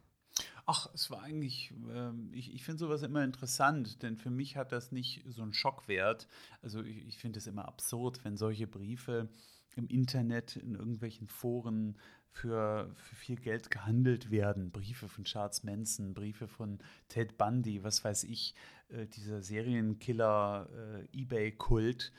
Ach, 0.66 0.88
es 0.94 1.10
war 1.10 1.22
eigentlich, 1.22 1.72
äh, 1.88 2.10
ich, 2.32 2.54
ich 2.54 2.64
finde 2.64 2.78
sowas 2.78 3.02
immer 3.02 3.22
interessant, 3.24 4.02
denn 4.02 4.16
für 4.16 4.30
mich 4.30 4.56
hat 4.56 4.72
das 4.72 4.92
nicht 4.92 5.24
so 5.28 5.42
einen 5.42 5.52
Schockwert. 5.52 6.26
Also 6.62 6.82
ich, 6.82 7.06
ich 7.06 7.18
finde 7.18 7.38
es 7.38 7.46
immer 7.46 7.66
absurd, 7.66 8.24
wenn 8.24 8.36
solche 8.36 8.66
Briefe 8.66 9.28
im 9.76 9.86
Internet, 9.88 10.56
in 10.56 10.74
irgendwelchen 10.74 11.28
Foren 11.28 11.96
für, 12.32 12.90
für 12.96 13.16
viel 13.16 13.36
Geld 13.36 13.70
gehandelt 13.70 14.30
werden. 14.30 14.70
Briefe 14.70 15.08
von 15.08 15.24
Charles 15.24 15.64
Manson, 15.64 16.14
Briefe 16.14 16.48
von 16.48 16.78
Ted 17.08 17.36
Bundy, 17.36 17.82
was 17.82 18.04
weiß 18.04 18.24
ich, 18.24 18.54
äh, 18.88 19.06
dieser 19.06 19.42
Serienkiller 19.42 20.68
äh, 21.12 21.18
Ebay-Kult. 21.18 22.12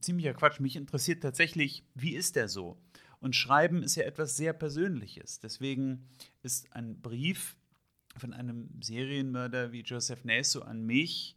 Ziemlicher 0.00 0.34
Quatsch. 0.34 0.60
Mich 0.60 0.76
interessiert 0.76 1.22
tatsächlich, 1.22 1.84
wie 1.94 2.14
ist 2.14 2.36
der 2.36 2.48
so? 2.48 2.76
Und 3.20 3.36
Schreiben 3.36 3.82
ist 3.82 3.94
ja 3.94 4.04
etwas 4.04 4.36
sehr 4.36 4.52
Persönliches. 4.52 5.40
Deswegen 5.40 6.06
ist 6.42 6.72
ein 6.74 7.00
Brief 7.00 7.56
von 8.16 8.32
einem 8.32 8.68
Serienmörder 8.80 9.72
wie 9.72 9.80
Joseph 9.80 10.24
Naso 10.24 10.60
an 10.60 10.84
mich 10.84 11.36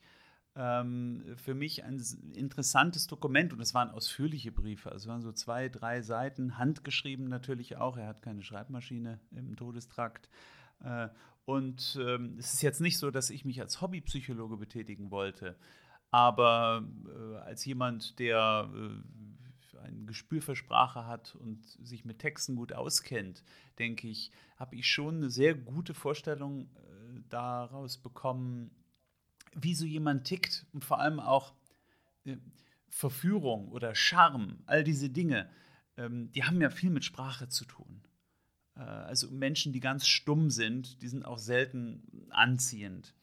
ähm, 0.58 1.24
für 1.36 1.54
mich 1.54 1.84
ein 1.84 2.04
interessantes 2.34 3.06
Dokument 3.06 3.54
und 3.54 3.62
es 3.62 3.74
waren 3.76 3.91
ausführliche 3.91 4.52
Briefe. 4.52 4.91
Also 4.91 5.06
es 5.06 5.08
waren 5.08 5.22
so 5.22 5.32
zwei, 5.32 5.70
drei 5.70 6.02
Seiten, 6.02 6.58
handgeschrieben 6.58 7.30
natürlich 7.30 7.78
auch. 7.78 7.96
Er 7.98 8.08
hat 8.08 8.24
keine 8.24 8.41
Schreibmaschine 8.41 9.20
im 9.32 9.56
Todestrakt. 9.56 10.30
Äh, 10.84 11.10
und 11.46 11.98
ähm, 12.02 12.36
es 12.39 12.54
ist 12.54 12.63
jetzt 12.63 12.82
nicht 12.82 12.98
so, 12.98 13.12
dass 13.12 13.30
ich 13.30 13.46
mich 13.46 13.62
als 13.62 13.82
Hobbypsychologe 13.82 14.58
betätigen 14.58 15.12
wollte. 15.12 15.56
Aber 16.10 16.84
äh, 17.06 17.38
als 17.38 17.63
jemand, 17.65 18.17
der 18.17 18.70
äh, 18.74 19.80
ein 19.84 20.08
Gespür 20.08 20.41
für 20.41 20.56
Sprache 20.56 21.06
hat 21.06 21.36
und 21.36 21.65
sich 21.65 22.04
mit 22.04 22.20
Texten 22.20 22.56
gut 22.56 22.74
auskennt, 22.74 23.43
denke 23.78 24.08
ich, 24.08 24.32
habe 24.58 24.76
ich 24.76 24.89
schon 24.89 25.17
eine 25.17 25.30
sehr 25.30 25.54
gute 25.54 25.93
Vorstellung 25.93 26.63
äh, 26.63 27.22
daraus 27.30 27.98
bekommen, 27.98 28.72
wie 29.60 29.76
so 29.76 29.86
jemand 29.86 30.26
tickt 30.26 30.65
und 30.74 30.84
vor 30.84 31.00
allem 31.00 31.20
auch 31.20 31.54
äh, 32.26 32.38
Verführung 32.89 33.70
oder 33.70 33.96
Charme, 33.96 34.60
all 34.65 34.84
diese 34.84 35.10
Dinge, 35.10 35.50
ähm, 35.98 36.32
die 36.32 36.43
haben 36.43 36.62
ja 36.62 36.70
viel 36.70 36.89
mit 36.89 37.04
Sprache 37.04 37.50
zu 37.50 37.65
tun. 37.65 38.02
Äh, 38.76 38.82
also 38.82 39.30
Menschen, 39.30 39.74
die 39.74 39.80
ganz 39.80 40.08
stumm 40.08 40.50
sind, 40.50 41.02
die 41.02 41.08
sind 41.08 41.26
auch 41.26 41.39
selten 41.39 42.28
anziehend. 42.30 43.13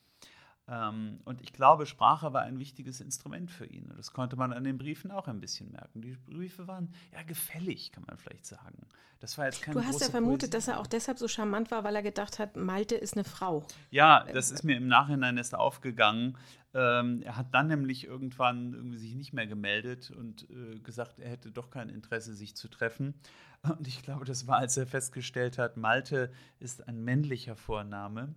Ähm, 0.67 1.21
und 1.25 1.43
ich 1.43 1.53
glaube, 1.53 1.85
Sprache 1.87 2.33
war 2.33 2.43
ein 2.43 2.59
wichtiges 2.59 3.01
Instrument 3.01 3.51
für 3.51 3.67
ihn. 3.67 3.91
Und 3.91 3.99
das 3.99 4.13
konnte 4.13 4.37
man 4.37 4.53
an 4.53 4.65
den 4.65 4.79
Briefen 4.79 5.11
auch 5.11 5.29
ein 5.29 5.41
bisschen 5.41 5.71
merken. 5.71 6.01
Die 6.01 6.17
Briefe 6.27 6.67
waren 6.67 6.93
ja 7.13 7.23
gefällig, 7.23 7.93
kann 7.93 8.05
man 8.07 8.17
vielleicht 8.17 8.47
sagen. 8.47 8.87
Das 9.21 9.37
war 9.39 9.47
jetzt 9.47 9.63
keine 9.63 9.81
Du 9.81 9.87
hast 9.87 10.01
ja 10.01 10.09
vermutet, 10.09 10.51
Poesie. 10.51 10.51
dass 10.51 10.69
er 10.69 10.81
auch 10.81 10.87
deshalb 10.87 11.19
so 11.19 11.29
charmant 11.29 11.71
war, 11.71 11.85
weil 11.85 11.95
er 11.97 12.03
gedacht 12.03 12.39
hat, 12.39 12.57
Malte 12.57 12.95
ist 12.95 13.15
eine 13.15 13.25
Frau. 13.25 13.67
Ja, 13.91 14.25
das 14.25 14.51
ist 14.51 14.65
mir 14.65 14.77
im 14.77 14.87
Nachhinein 14.87 15.37
erst 15.37 15.55
aufgegangen. 15.55 16.37
Ähm, 16.73 17.23
er 17.23 17.37
hat 17.37 17.55
dann 17.55 17.69
nämlich 17.69 18.05
irgendwann 18.05 18.75
irgendwie 18.75 18.99
sich 18.99 19.15
nicht 19.15 19.33
mehr 19.33 19.47
gemeldet 19.47 20.11
und 20.11 20.49
äh, 20.51 20.79
gesagt, 20.81 21.21
er 21.21 21.31
hätte 21.31 21.51
doch 21.51 21.71
kein 21.71 21.89
Interesse, 21.89 22.35
sich 22.35 22.57
zu 22.57 22.69
treffen. 22.69 23.15
Und 23.63 23.87
ich 23.87 24.03
glaube, 24.03 24.25
das 24.25 24.47
war, 24.47 24.59
als 24.59 24.77
er 24.77 24.87
festgestellt 24.87 25.57
hat, 25.57 25.77
Malte 25.77 26.31
ist 26.59 26.87
ein 26.89 27.03
männlicher 27.03 27.57
Vorname. 27.57 28.35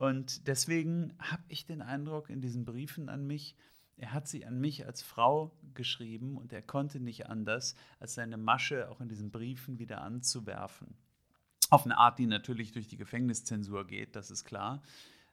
Und 0.00 0.46
deswegen 0.46 1.12
habe 1.18 1.42
ich 1.48 1.66
den 1.66 1.82
Eindruck 1.82 2.30
in 2.30 2.40
diesen 2.40 2.64
Briefen 2.64 3.10
an 3.10 3.26
mich, 3.26 3.54
er 3.98 4.14
hat 4.14 4.26
sie 4.26 4.46
an 4.46 4.58
mich 4.58 4.86
als 4.86 5.02
Frau 5.02 5.54
geschrieben 5.74 6.38
und 6.38 6.54
er 6.54 6.62
konnte 6.62 7.00
nicht 7.00 7.26
anders, 7.26 7.74
als 7.98 8.14
seine 8.14 8.38
Masche 8.38 8.90
auch 8.90 9.02
in 9.02 9.10
diesen 9.10 9.30
Briefen 9.30 9.78
wieder 9.78 10.00
anzuwerfen. 10.00 10.94
Auf 11.68 11.84
eine 11.84 11.98
Art, 11.98 12.18
die 12.18 12.24
natürlich 12.24 12.72
durch 12.72 12.88
die 12.88 12.96
Gefängniszensur 12.96 13.86
geht, 13.86 14.16
das 14.16 14.30
ist 14.30 14.46
klar. 14.46 14.80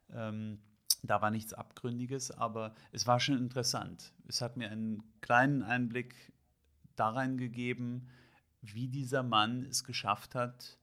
Ähm, 0.09 0.59
da 1.01 1.21
war 1.21 1.31
nichts 1.31 1.53
Abgründiges, 1.53 2.31
aber 2.31 2.75
es 2.91 3.07
war 3.07 3.21
schon 3.21 3.37
interessant. 3.37 4.11
Es 4.27 4.41
hat 4.41 4.57
mir 4.57 4.69
einen 4.69 5.01
kleinen 5.21 5.63
Einblick 5.63 6.33
darein 6.97 7.37
gegeben, 7.37 8.09
wie 8.61 8.89
dieser 8.89 9.23
Mann 9.23 9.63
es 9.63 9.85
geschafft 9.85 10.35
hat, 10.35 10.77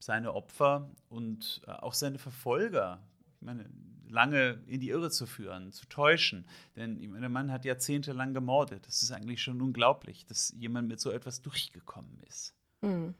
seine 0.00 0.34
Opfer 0.34 0.90
und 1.08 1.62
auch 1.68 1.94
seine 1.94 2.18
Verfolger 2.18 3.00
meine, 3.42 3.68
lange 4.08 4.60
in 4.66 4.80
die 4.80 4.90
Irre 4.90 5.10
zu 5.10 5.26
führen, 5.26 5.72
zu 5.72 5.86
täuschen. 5.86 6.44
Denn 6.76 7.00
der 7.00 7.28
Mann 7.28 7.50
hat 7.50 7.64
jahrzehntelang 7.64 8.34
gemordet. 8.34 8.86
Das 8.86 9.02
ist 9.02 9.10
eigentlich 9.10 9.42
schon 9.42 9.60
unglaublich, 9.60 10.26
dass 10.26 10.54
jemand 10.58 10.88
mit 10.88 11.00
so 11.00 11.10
etwas 11.10 11.42
durchgekommen 11.42 12.20
ist. 12.28 12.54
Mhm. 12.82 13.14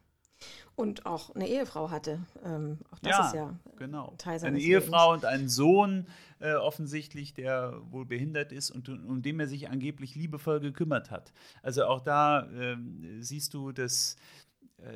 Und 0.74 1.06
auch 1.06 1.34
eine 1.34 1.48
Ehefrau 1.48 1.90
hatte. 1.90 2.20
Ähm, 2.44 2.78
auch 2.90 2.98
das 2.98 3.10
ja, 3.10 3.26
ist 3.26 3.34
ja 3.34 3.58
genau. 3.76 4.14
Teil 4.18 4.40
seines 4.40 4.60
Eine 4.60 4.68
Ehefrau 4.68 5.12
Lebens. 5.12 5.24
und 5.24 5.28
einen 5.28 5.48
Sohn 5.48 6.06
äh, 6.40 6.54
offensichtlich, 6.54 7.34
der 7.34 7.78
wohl 7.90 8.04
behindert 8.04 8.50
ist 8.50 8.70
und 8.70 8.88
um 8.88 9.22
den 9.22 9.38
er 9.38 9.46
sich 9.46 9.70
angeblich 9.70 10.16
liebevoll 10.16 10.60
gekümmert 10.60 11.10
hat. 11.10 11.32
Also 11.62 11.84
auch 11.84 12.00
da 12.00 12.50
äh, 12.50 12.76
siehst 13.20 13.54
du, 13.54 13.70
dass 13.70 14.16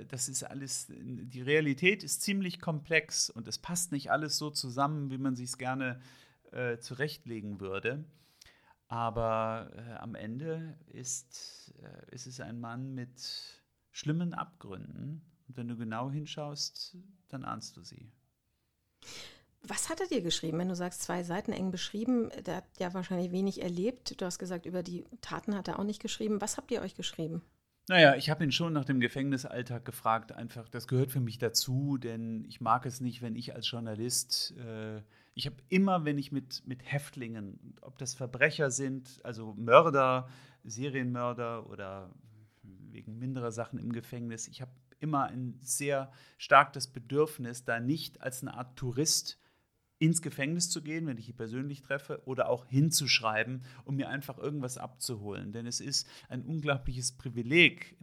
das 0.09 0.29
ist 0.29 0.43
alles, 0.43 0.87
die 0.89 1.43
Realität 1.43 2.03
ist 2.03 2.23
ziemlich 2.23 2.61
komplex 2.61 3.31
und 3.31 3.47
es 3.49 3.59
passt 3.59 3.93
nicht 3.93 4.11
alles 4.11 4.39
so 4.39 4.51
zusammen, 4.51 5.11
wie 5.11 5.19
man 5.19 5.37
sich 5.37 5.51
es 5.51 5.59
gerne 5.59 6.01
äh, 6.53 6.79
zurechtlegen 6.79 7.61
würde. 7.61 8.05
Aber 8.89 9.71
äh, 9.77 9.95
am 9.95 10.15
Ende 10.15 10.79
ist, 10.87 11.75
äh, 11.83 12.15
ist 12.15 12.27
es 12.27 12.41
ein 12.41 12.61
Mann 12.61 12.95
mit 12.95 13.63
schlimmen 13.91 14.35
Abgründen. 14.35 15.23
Und 15.49 15.57
wenn 15.57 15.69
du 15.69 15.77
genau 15.77 16.11
hinschaust, 16.11 16.97
dann 17.29 17.45
ahnst 17.45 17.77
du 17.77 17.83
sie. 17.83 18.11
Was 19.63 19.89
hat 19.89 20.01
er 20.01 20.07
dir 20.07 20.23
geschrieben, 20.23 20.59
wenn 20.59 20.69
du 20.69 20.77
sagst, 20.77 21.03
zwei 21.03 21.25
Seiten 21.25 21.53
eng 21.53 21.73
beschrieben? 21.73 22.31
Der 22.45 22.57
hat 22.57 22.65
ja 22.79 22.95
wahrscheinlich 22.95 23.33
wenig 23.33 23.63
erlebt. 23.63 24.21
Du 24.21 24.25
hast 24.25 24.39
gesagt, 24.39 24.67
über 24.67 24.85
die 24.85 25.05
Taten 25.21 25.57
hat 25.57 25.67
er 25.67 25.81
auch 25.81 25.85
nicht 25.85 26.01
geschrieben. 26.01 26.41
Was 26.41 26.57
habt 26.57 26.71
ihr 26.71 26.83
euch 26.83 26.95
geschrieben? 26.95 27.43
Naja, 27.89 28.17
ich 28.17 28.31
habe 28.31 28.43
ihn 28.43 28.51
schon 28.51 28.73
nach 28.73 28.85
dem 28.85 28.99
Gefängnisalltag 28.99 29.85
gefragt. 29.85 30.33
Einfach, 30.33 30.69
das 30.69 30.89
gehört 30.89 31.13
für 31.13 31.21
mich 31.21 31.39
dazu, 31.39 31.99
denn 31.99 32.45
ich 32.49 32.61
mag 32.61 32.85
es 32.85 33.01
nicht, 33.01 33.23
wenn 33.23 33.37
ich 33.37 33.55
als 33.55 33.71
Journalist, 33.71 34.55
äh, 34.59 35.03
ich 35.35 35.47
habe 35.47 35.57
immer, 35.69 36.05
wenn 36.05 36.19
ich 36.19 36.33
mit, 36.33 36.67
mit 36.67 36.91
Häftlingen, 36.91 37.77
ob 37.83 37.99
das 37.99 38.15
Verbrecher 38.15 38.71
sind, 38.73 39.21
also 39.23 39.55
Mörder, 39.57 40.29
Serienmörder 40.65 41.69
oder 41.71 42.11
wegen 42.91 43.19
minderer 43.19 43.53
Sachen 43.53 43.79
im 43.79 43.93
Gefängnis, 43.93 44.49
ich 44.49 44.63
habe 44.63 44.73
immer 44.99 45.27
ein 45.27 45.59
sehr 45.61 46.11
starkes 46.39 46.89
Bedürfnis, 46.89 47.65
da 47.65 47.79
nicht 47.79 48.21
als 48.21 48.43
eine 48.43 48.55
Art 48.55 48.77
Tourist 48.77 49.39
ins 49.99 50.21
Gefängnis 50.21 50.69
zu 50.71 50.83
gehen, 50.83 51.07
wenn 51.07 51.17
ich 51.17 51.29
ihn 51.29 51.37
persönlich 51.37 51.81
treffe, 51.83 52.23
oder 52.27 52.49
auch 52.49 52.67
hinzuschreiben, 52.67 53.63
um 53.85 53.97
mir 53.97 54.09
einfach 54.09 54.39
irgendwas 54.39 54.79
abzuholen. 54.79 55.53
Denn 55.53 55.67
es 55.67 55.81
ist 55.81 56.07
ein 56.29 56.43
unglaubliches 56.43 57.13
Privileg 57.13 57.97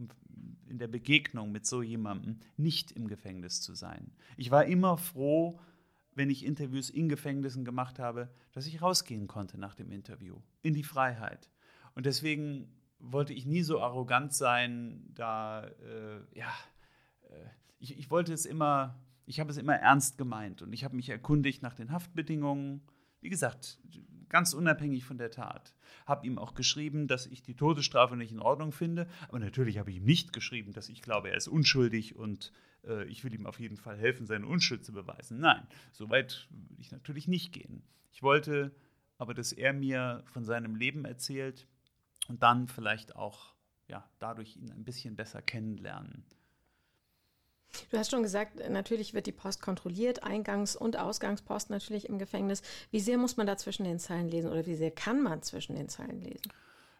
in 0.67 0.79
der 0.79 0.87
Begegnung 0.87 1.51
mit 1.51 1.65
so 1.65 1.83
jemandem, 1.83 2.39
nicht 2.57 2.91
im 2.91 3.07
Gefängnis 3.07 3.61
zu 3.61 3.75
sein. 3.75 4.11
Ich 4.37 4.49
war 4.49 4.65
immer 4.65 4.97
froh, 4.97 5.59
wenn 6.15 6.29
ich 6.29 6.45
Interviews 6.45 6.89
in 6.89 7.09
Gefängnissen 7.09 7.65
gemacht 7.65 7.99
habe, 7.99 8.29
dass 8.53 8.65
ich 8.65 8.81
rausgehen 8.81 9.27
konnte 9.27 9.59
nach 9.59 9.75
dem 9.75 9.91
Interview, 9.91 10.37
in 10.61 10.73
die 10.73 10.83
Freiheit. 10.83 11.49
Und 11.95 12.05
deswegen 12.05 12.71
wollte 12.99 13.33
ich 13.33 13.45
nie 13.45 13.61
so 13.61 13.81
arrogant 13.81 14.33
sein, 14.33 15.03
da, 15.13 15.65
äh, 15.65 16.21
ja, 16.33 16.51
äh, 17.29 17.45
ich, 17.79 17.97
ich 17.97 18.09
wollte 18.09 18.33
es 18.33 18.45
immer 18.45 19.02
ich 19.25 19.39
habe 19.39 19.51
es 19.51 19.57
immer 19.57 19.75
ernst 19.75 20.17
gemeint 20.17 20.61
und 20.61 20.73
ich 20.73 20.83
habe 20.83 20.95
mich 20.95 21.09
erkundigt 21.09 21.61
nach 21.61 21.73
den 21.73 21.91
Haftbedingungen. 21.91 22.81
Wie 23.21 23.29
gesagt, 23.29 23.79
ganz 24.29 24.53
unabhängig 24.53 25.05
von 25.05 25.17
der 25.17 25.31
Tat. 25.31 25.75
Habe 26.05 26.25
ihm 26.25 26.37
auch 26.37 26.55
geschrieben, 26.55 27.07
dass 27.07 27.27
ich 27.27 27.43
die 27.43 27.55
Todesstrafe 27.55 28.17
nicht 28.17 28.31
in 28.31 28.39
Ordnung 28.39 28.71
finde. 28.71 29.07
Aber 29.29 29.39
natürlich 29.39 29.77
habe 29.77 29.91
ich 29.91 29.97
ihm 29.97 30.05
nicht 30.05 30.33
geschrieben, 30.33 30.73
dass 30.73 30.89
ich 30.89 31.01
glaube, 31.01 31.29
er 31.29 31.37
ist 31.37 31.47
unschuldig 31.47 32.15
und 32.15 32.51
äh, 32.85 33.05
ich 33.05 33.23
will 33.23 33.33
ihm 33.33 33.45
auf 33.45 33.59
jeden 33.59 33.77
Fall 33.77 33.97
helfen, 33.97 34.25
seine 34.25 34.47
Unschuld 34.47 34.83
zu 34.83 34.91
beweisen. 34.91 35.39
Nein, 35.39 35.65
so 35.91 36.09
weit 36.09 36.47
will 36.49 36.79
ich 36.79 36.91
natürlich 36.91 37.27
nicht 37.27 37.53
gehen. 37.53 37.83
Ich 38.11 38.23
wollte 38.23 38.75
aber, 39.17 39.33
dass 39.33 39.53
er 39.53 39.71
mir 39.71 40.23
von 40.25 40.43
seinem 40.43 40.75
Leben 40.75 41.05
erzählt 41.05 41.67
und 42.27 42.41
dann 42.43 42.67
vielleicht 42.67 43.15
auch 43.15 43.53
ja, 43.87 44.09
dadurch 44.19 44.57
ihn 44.57 44.71
ein 44.71 44.83
bisschen 44.83 45.15
besser 45.15 45.41
kennenlernen. 45.41 46.25
Du 47.91 47.97
hast 47.97 48.11
schon 48.11 48.23
gesagt, 48.23 48.69
natürlich 48.69 49.13
wird 49.13 49.25
die 49.25 49.31
Post 49.31 49.61
kontrolliert, 49.61 50.23
Eingangs- 50.23 50.75
und 50.75 50.97
Ausgangspost 50.97 51.69
natürlich 51.69 52.07
im 52.09 52.19
Gefängnis. 52.19 52.61
Wie 52.91 52.99
sehr 52.99 53.17
muss 53.17 53.37
man 53.37 53.47
da 53.47 53.57
zwischen 53.57 53.83
den 53.83 53.99
Zeilen 53.99 54.29
lesen 54.29 54.51
oder 54.51 54.65
wie 54.65 54.75
sehr 54.75 54.91
kann 54.91 55.21
man 55.21 55.41
zwischen 55.41 55.75
den 55.75 55.89
Zeilen 55.89 56.21
lesen? 56.21 56.51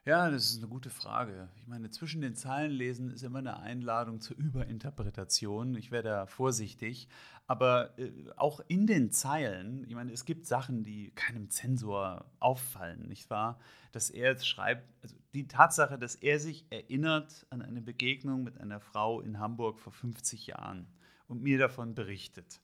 Ja, 0.06 0.30
das 0.30 0.52
ist 0.52 0.58
eine 0.58 0.68
gute 0.68 0.90
Frage. 0.90 1.48
Ich 1.56 1.68
meine, 1.68 1.90
zwischen 1.90 2.20
den 2.20 2.36
Zeilen 2.36 2.72
lesen 2.72 3.10
ist 3.10 3.24
immer 3.24 3.40
eine 3.40 3.62
Einladung 3.62 4.20
zur 4.20 4.36
Überinterpretation. 4.38 5.76
Ich 5.76 5.92
wäre 5.92 6.04
da 6.04 6.26
vorsichtig. 6.26 7.08
Aber 7.48 7.98
äh, 7.98 8.12
auch 8.36 8.60
in 8.68 8.86
den 8.86 9.12
Zeilen, 9.12 9.86
ich 9.88 9.96
meine, 9.96 10.12
es 10.12 10.26
gibt 10.26 10.46
Sachen, 10.46 10.84
die 10.84 11.12
keinem 11.12 11.50
Zensor 11.50 12.26
auffallen, 12.40 13.08
nicht 13.08 13.30
wahr? 13.30 13.60
Dass 13.94 14.10
er 14.10 14.32
jetzt 14.32 14.46
schreibt, 14.46 14.84
also 15.02 15.16
die 15.34 15.48
Tatsache, 15.48 15.98
dass 15.98 16.16
er 16.16 16.40
sich 16.40 16.66
erinnert 16.70 17.46
an 17.50 17.62
eine 17.62 17.82
Begegnung 17.82 18.44
mit 18.44 18.60
einer 18.60 18.80
Frau 18.80 19.22
in 19.22 19.40
Hamburg 19.40 19.80
vor 19.80 19.92
50 19.92 20.48
Jahren 20.48 20.88
und 21.28 21.42
mir 21.42 21.58
davon 21.58 21.96
berichtet. 21.96 22.62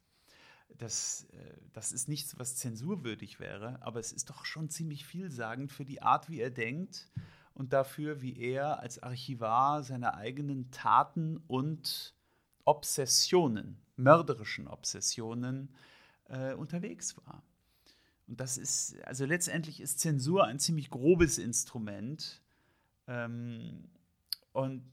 Das, 0.77 1.27
äh, 1.33 1.57
das 1.73 1.91
ist 1.91 2.07
nichts, 2.07 2.37
was 2.37 2.55
zensurwürdig 2.55 3.39
wäre, 3.39 3.81
aber 3.81 3.99
es 3.99 4.11
ist 4.11 4.29
doch 4.29 4.45
schon 4.45 4.69
ziemlich 4.69 5.05
vielsagend 5.05 5.71
für 5.71 5.85
die 5.85 6.01
Art, 6.01 6.29
wie 6.29 6.39
er 6.39 6.51
denkt 6.51 7.09
und 7.53 7.73
dafür, 7.73 8.21
wie 8.21 8.37
er 8.37 8.79
als 8.79 9.01
Archivar 9.01 9.83
seine 9.83 10.13
eigenen 10.13 10.69
Taten 10.71 11.37
und 11.47 12.13
Obsessionen, 12.65 13.81
mörderischen 13.95 14.67
Obsessionen 14.67 15.73
äh, 16.25 16.53
unterwegs 16.53 17.17
war. 17.17 17.43
Und 18.27 18.39
das 18.39 18.57
ist, 18.57 18.95
also 19.05 19.25
letztendlich 19.25 19.81
ist 19.81 19.99
Zensur 19.99 20.45
ein 20.45 20.59
ziemlich 20.59 20.91
grobes 20.91 21.39
Instrument 21.39 22.43
ähm, 23.09 23.89
und 24.53 24.83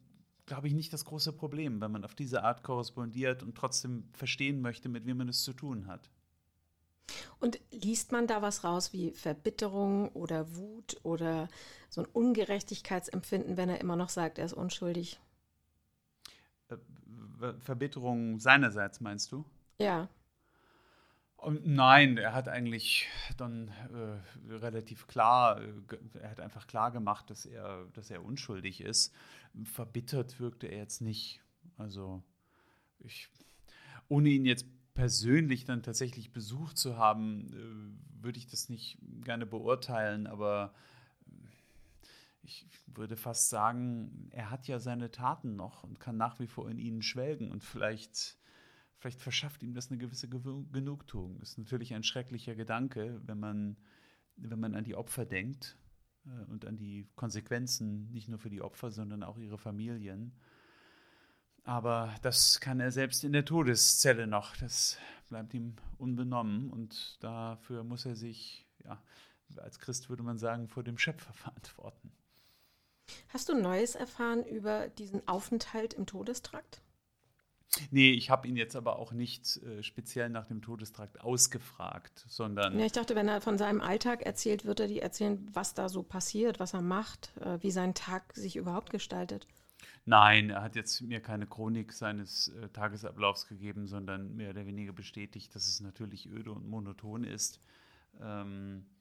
glaube 0.47 0.69
ich, 0.69 0.75
nicht 0.75 0.93
das 0.93 1.05
große 1.05 1.33
Problem, 1.33 1.81
wenn 1.81 1.93
man 1.93 2.05
auf 2.05 2.15
diese 2.15 2.43
Art 2.43 2.63
korrespondiert 2.63 3.43
und 3.43 3.57
trotzdem 3.57 4.09
verstehen 4.13 4.61
möchte, 4.61 4.89
mit 4.89 5.05
wem 5.05 5.19
man 5.19 5.29
es 5.29 5.43
zu 5.43 5.53
tun 5.53 5.87
hat. 5.87 6.11
Und 7.39 7.61
liest 7.71 8.13
man 8.13 8.27
da 8.27 8.43
was 8.43 8.65
raus 8.65 8.93
wie 8.93 9.13
Verbitterung 9.13 10.09
oder 10.11 10.57
Wut 10.57 10.99
oder 11.03 11.49
so 11.91 12.01
ein 12.01 12.07
Ungerechtigkeitsempfinden, 12.07 13.57
wenn 13.57 13.69
er 13.69 13.81
immer 13.81 13.97
noch 13.97 14.09
sagt, 14.09 14.39
er 14.39 14.47
ist 14.47 14.55
unschuldig? 14.55 15.21
Äh, 16.69 16.77
Verbitterung 17.61 18.41
seinerseits, 18.41 19.01
meinst 19.01 19.31
du? 19.31 19.45
Ja. 19.79 20.09
Nein, 21.49 22.17
er 22.19 22.33
hat 22.35 22.49
eigentlich 22.49 23.07
dann 23.37 23.69
äh, 23.69 24.53
relativ 24.53 25.07
klar, 25.07 25.61
äh, 25.61 25.99
er 26.21 26.31
hat 26.31 26.41
einfach 26.41 26.67
klar 26.67 26.91
gemacht, 26.91 27.31
dass 27.31 27.47
er, 27.47 27.87
dass 27.93 28.11
er 28.11 28.25
unschuldig 28.25 28.81
ist. 28.81 29.15
Verbittert 29.63 30.41
wirkte 30.41 30.67
er 30.67 30.79
jetzt 30.79 31.01
nicht. 31.01 31.41
Also 31.77 32.23
ich, 32.99 33.29
ohne 34.09 34.31
ihn 34.31 34.45
jetzt 34.45 34.67
persönlich 34.95 35.65
dann 35.65 35.85
tatsächlich 35.85 36.33
besucht 36.33 36.79
zu 36.79 36.97
haben, 36.97 37.53
äh, 37.53 38.25
würde 38.25 38.39
ich 38.39 38.49
das 38.49 38.69
nicht 38.69 38.99
gerne 39.23 39.47
beurteilen, 39.47 40.27
aber 40.27 40.75
ich 42.43 42.67
würde 42.87 43.17
fast 43.17 43.51
sagen, 43.51 44.31
er 44.33 44.51
hat 44.51 44.67
ja 44.67 44.81
seine 44.81 45.13
Taten 45.13 45.55
noch 45.55 45.85
und 45.85 46.01
kann 46.01 46.17
nach 46.17 46.41
wie 46.41 46.47
vor 46.47 46.69
in 46.69 46.79
ihnen 46.79 47.03
schwelgen 47.03 47.53
und 47.53 47.63
vielleicht 47.63 48.37
vielleicht 48.99 49.21
verschafft 49.21 49.63
ihm 49.63 49.75
das 49.75 49.91
eine 49.91 49.99
gewisse 49.99 50.29
Genugtuung. 50.29 51.39
Das 51.39 51.51
ist 51.51 51.59
natürlich 51.59 51.95
ein 51.95 52.03
schrecklicher 52.03 52.55
Gedanke, 52.55 53.21
wenn 53.25 53.39
man 53.39 53.77
wenn 54.37 54.61
man 54.61 54.75
an 54.75 54.85
die 54.85 54.95
Opfer 54.95 55.25
denkt 55.25 55.77
äh, 56.27 56.51
und 56.51 56.65
an 56.65 56.77
die 56.77 57.09
Konsequenzen, 57.17 58.11
nicht 58.13 58.29
nur 58.29 58.39
für 58.39 58.51
die 58.51 58.63
Opfer, 58.63 58.91
sondern 58.91 59.23
auch 59.23 59.39
ihre 59.39 59.59
Familien. 59.59 60.33
Aber 61.65 62.15
das 62.23 62.61
kann 62.61 62.79
er 62.79 62.93
selbst 62.93 63.25
in 63.25 63.33
der 63.33 63.45
Todeszelle 63.45 64.27
noch. 64.27 64.57
Das 64.57 64.99
bleibt 65.29 65.53
ihm 65.53 65.75
unbenommen 65.99 66.71
und 66.71 67.23
dafür 67.23 67.83
muss 67.83 68.07
er 68.07 68.15
sich, 68.15 68.67
ja, 68.85 69.03
als 69.57 69.79
Christ 69.79 70.09
würde 70.09 70.23
man 70.23 70.39
sagen, 70.39 70.69
vor 70.69 70.85
dem 70.85 70.99
Schöpfer 70.99 71.33
verantworten. 71.35 72.13
Hast 73.29 73.49
du 73.49 73.55
Neues 73.55 73.95
erfahren 73.95 74.45
über 74.45 74.89
diesen 74.89 75.27
Aufenthalt 75.29 75.95
im 75.95 76.07
Todestrakt? 76.07 76.83
Nee, 77.91 78.13
ich 78.13 78.31
habe 78.31 78.49
ihn 78.49 78.57
jetzt 78.57 78.77
aber 78.77 78.99
auch 78.99 79.13
nicht 79.13 79.59
äh, 79.59 79.83
speziell 79.83 80.31
nach 80.31 80.47
dem 80.47 80.63
Todestrakt 80.63 81.21
ausgefragt, 81.21 82.25
sondern. 82.29 82.79
Ja, 82.79 82.87
ich 82.87 82.93
dachte, 82.93 83.15
wenn 83.15 83.29
er 83.29 83.41
von 83.41 83.59
seinem 83.59 83.81
Alltag 83.81 84.23
erzählt, 84.23 84.65
wird 84.65 84.81
er 84.81 84.89
die 84.89 85.01
erzählen, 85.01 85.47
was 85.53 85.75
da 85.75 85.89
so 85.89 86.03
passiert, 86.03 86.59
was 86.59 86.75
er 86.75 86.83
macht, 86.83 87.37
äh, 87.41 87.59
wie 87.63 87.71
sein 87.71 87.95
Tag 87.95 88.35
sich 88.35 88.57
überhaupt 88.57 88.91
gestaltet. 88.91 89.47
Nein, 90.05 90.51
er 90.51 90.63
hat 90.63 90.77
jetzt 90.77 91.01
mir 91.03 91.21
keine 91.21 91.47
Chronik 91.47 91.93
seines 91.93 92.49
äh, 92.49 92.69
Tagesablaufs 92.69 93.49
gegeben, 93.49 93.87
sondern 93.87 94.37
mehr 94.37 94.51
oder 94.51 94.65
weniger 94.65 94.93
bestätigt, 94.93 95.55
dass 95.55 95.67
es 95.67 95.81
natürlich 95.81 96.31
öde 96.31 96.53
und 96.53 96.69
monoton 96.69 97.25
ist. 97.25 97.61
Ähm, 98.23 98.87
äh, 98.87 98.96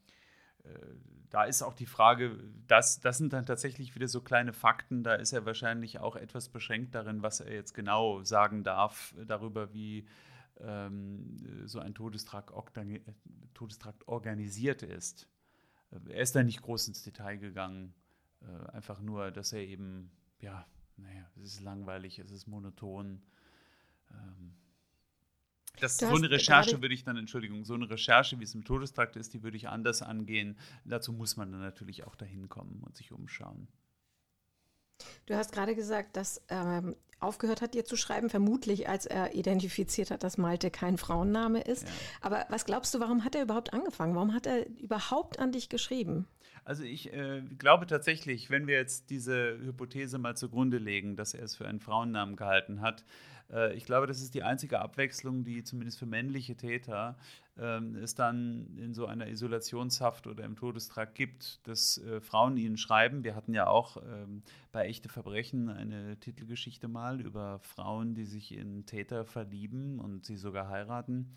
da 1.29 1.43
ist 1.43 1.61
auch 1.63 1.73
die 1.73 1.85
Frage, 1.85 2.39
das, 2.67 2.99
das 2.99 3.17
sind 3.17 3.33
dann 3.33 3.45
tatsächlich 3.45 3.93
wieder 3.95 4.07
so 4.07 4.21
kleine 4.21 4.53
Fakten, 4.53 5.03
da 5.03 5.15
ist 5.15 5.33
er 5.33 5.45
wahrscheinlich 5.45 5.99
auch 5.99 6.15
etwas 6.15 6.49
beschränkt 6.49 6.95
darin, 6.95 7.23
was 7.23 7.41
er 7.41 7.53
jetzt 7.53 7.73
genau 7.73 8.23
sagen 8.23 8.63
darf 8.63 9.13
darüber, 9.25 9.73
wie 9.73 10.07
ähm, 10.59 11.67
so 11.67 11.79
ein 11.79 11.93
Todestrakt, 11.93 12.51
Todestrakt 13.53 14.07
organisiert 14.07 14.83
ist. 14.83 15.27
Er 15.91 16.21
ist 16.21 16.35
da 16.35 16.43
nicht 16.43 16.61
groß 16.61 16.87
ins 16.87 17.03
Detail 17.03 17.37
gegangen, 17.37 17.93
äh, 18.41 18.69
einfach 18.71 19.01
nur, 19.01 19.31
dass 19.31 19.53
er 19.53 19.61
eben, 19.61 20.11
ja, 20.39 20.65
naja, 20.97 21.29
es 21.35 21.55
ist 21.55 21.61
langweilig, 21.61 22.19
es 22.19 22.31
ist 22.31 22.47
monoton. 22.47 23.21
Ähm, 24.11 24.53
das, 25.79 25.97
so 25.97 26.07
eine 26.07 26.29
Recherche 26.29 26.81
würde 26.81 26.93
ich 26.93 27.03
dann, 27.03 27.17
Entschuldigung, 27.17 27.65
so 27.65 27.73
eine 27.73 27.89
Recherche, 27.89 28.39
wie 28.39 28.43
es 28.43 28.55
im 28.55 28.63
Todestrakt 28.63 29.15
ist, 29.15 29.33
die 29.33 29.43
würde 29.43 29.57
ich 29.57 29.67
anders 29.69 30.01
angehen. 30.01 30.57
Dazu 30.85 31.13
muss 31.13 31.37
man 31.37 31.51
dann 31.51 31.61
natürlich 31.61 32.05
auch 32.05 32.15
dahin 32.15 32.49
kommen 32.49 32.81
und 32.85 32.95
sich 32.95 33.11
umschauen. 33.11 33.67
Du 35.25 35.35
hast 35.35 35.51
gerade 35.51 35.75
gesagt, 35.75 36.15
dass 36.15 36.41
ähm, 36.49 36.95
aufgehört 37.19 37.61
hat, 37.61 37.73
dir 37.73 37.85
zu 37.85 37.95
schreiben, 37.95 38.29
vermutlich 38.29 38.87
als 38.87 39.05
er 39.05 39.35
identifiziert 39.35 40.11
hat, 40.11 40.23
dass 40.23 40.37
Malte 40.37 40.69
kein 40.69 40.97
Frauenname 40.97 41.61
ist. 41.61 41.83
Ja. 41.83 41.89
Aber 42.21 42.45
was 42.49 42.65
glaubst 42.65 42.93
du, 42.93 42.99
warum 42.99 43.23
hat 43.23 43.35
er 43.35 43.43
überhaupt 43.43 43.73
angefangen? 43.73 44.15
Warum 44.15 44.33
hat 44.33 44.45
er 44.45 44.67
überhaupt 44.67 45.39
an 45.39 45.51
dich 45.51 45.69
geschrieben? 45.69 46.27
Also 46.63 46.83
ich 46.83 47.13
äh, 47.13 47.43
glaube 47.59 47.85
tatsächlich, 47.85 48.49
wenn 48.49 48.67
wir 48.67 48.75
jetzt 48.75 49.09
diese 49.11 49.59
Hypothese 49.59 50.17
mal 50.17 50.35
zugrunde 50.35 50.77
legen, 50.77 51.15
dass 51.15 51.33
er 51.33 51.43
es 51.43 51.55
für 51.55 51.67
einen 51.67 51.79
Frauennamen 51.79 52.35
gehalten 52.35 52.81
hat, 52.81 53.03
äh, 53.51 53.73
ich 53.73 53.85
glaube, 53.85 54.07
das 54.07 54.21
ist 54.21 54.33
die 54.33 54.43
einzige 54.43 54.79
Abwechslung, 54.79 55.43
die 55.43 55.63
zumindest 55.63 55.99
für 55.99 56.05
männliche 56.05 56.55
Täter 56.55 57.17
ähm, 57.57 57.95
es 57.95 58.15
dann 58.15 58.75
in 58.77 58.93
so 58.93 59.05
einer 59.05 59.27
Isolationshaft 59.27 60.27
oder 60.27 60.43
im 60.43 60.55
Todestrakt 60.55 61.15
gibt, 61.15 61.65
dass 61.67 61.97
äh, 61.99 62.19
Frauen 62.19 62.57
ihnen 62.57 62.77
schreiben. 62.77 63.23
Wir 63.23 63.35
hatten 63.35 63.53
ja 63.53 63.67
auch 63.67 63.97
ähm, 63.97 64.43
bei 64.71 64.87
Echte 64.87 65.09
Verbrechen 65.09 65.69
eine 65.69 66.19
Titelgeschichte 66.19 66.87
mal 66.87 67.21
über 67.21 67.59
Frauen, 67.59 68.13
die 68.13 68.25
sich 68.25 68.51
in 68.51 68.85
Täter 68.85 69.25
verlieben 69.25 69.99
und 69.99 70.25
sie 70.25 70.35
sogar 70.35 70.67
heiraten. 70.67 71.33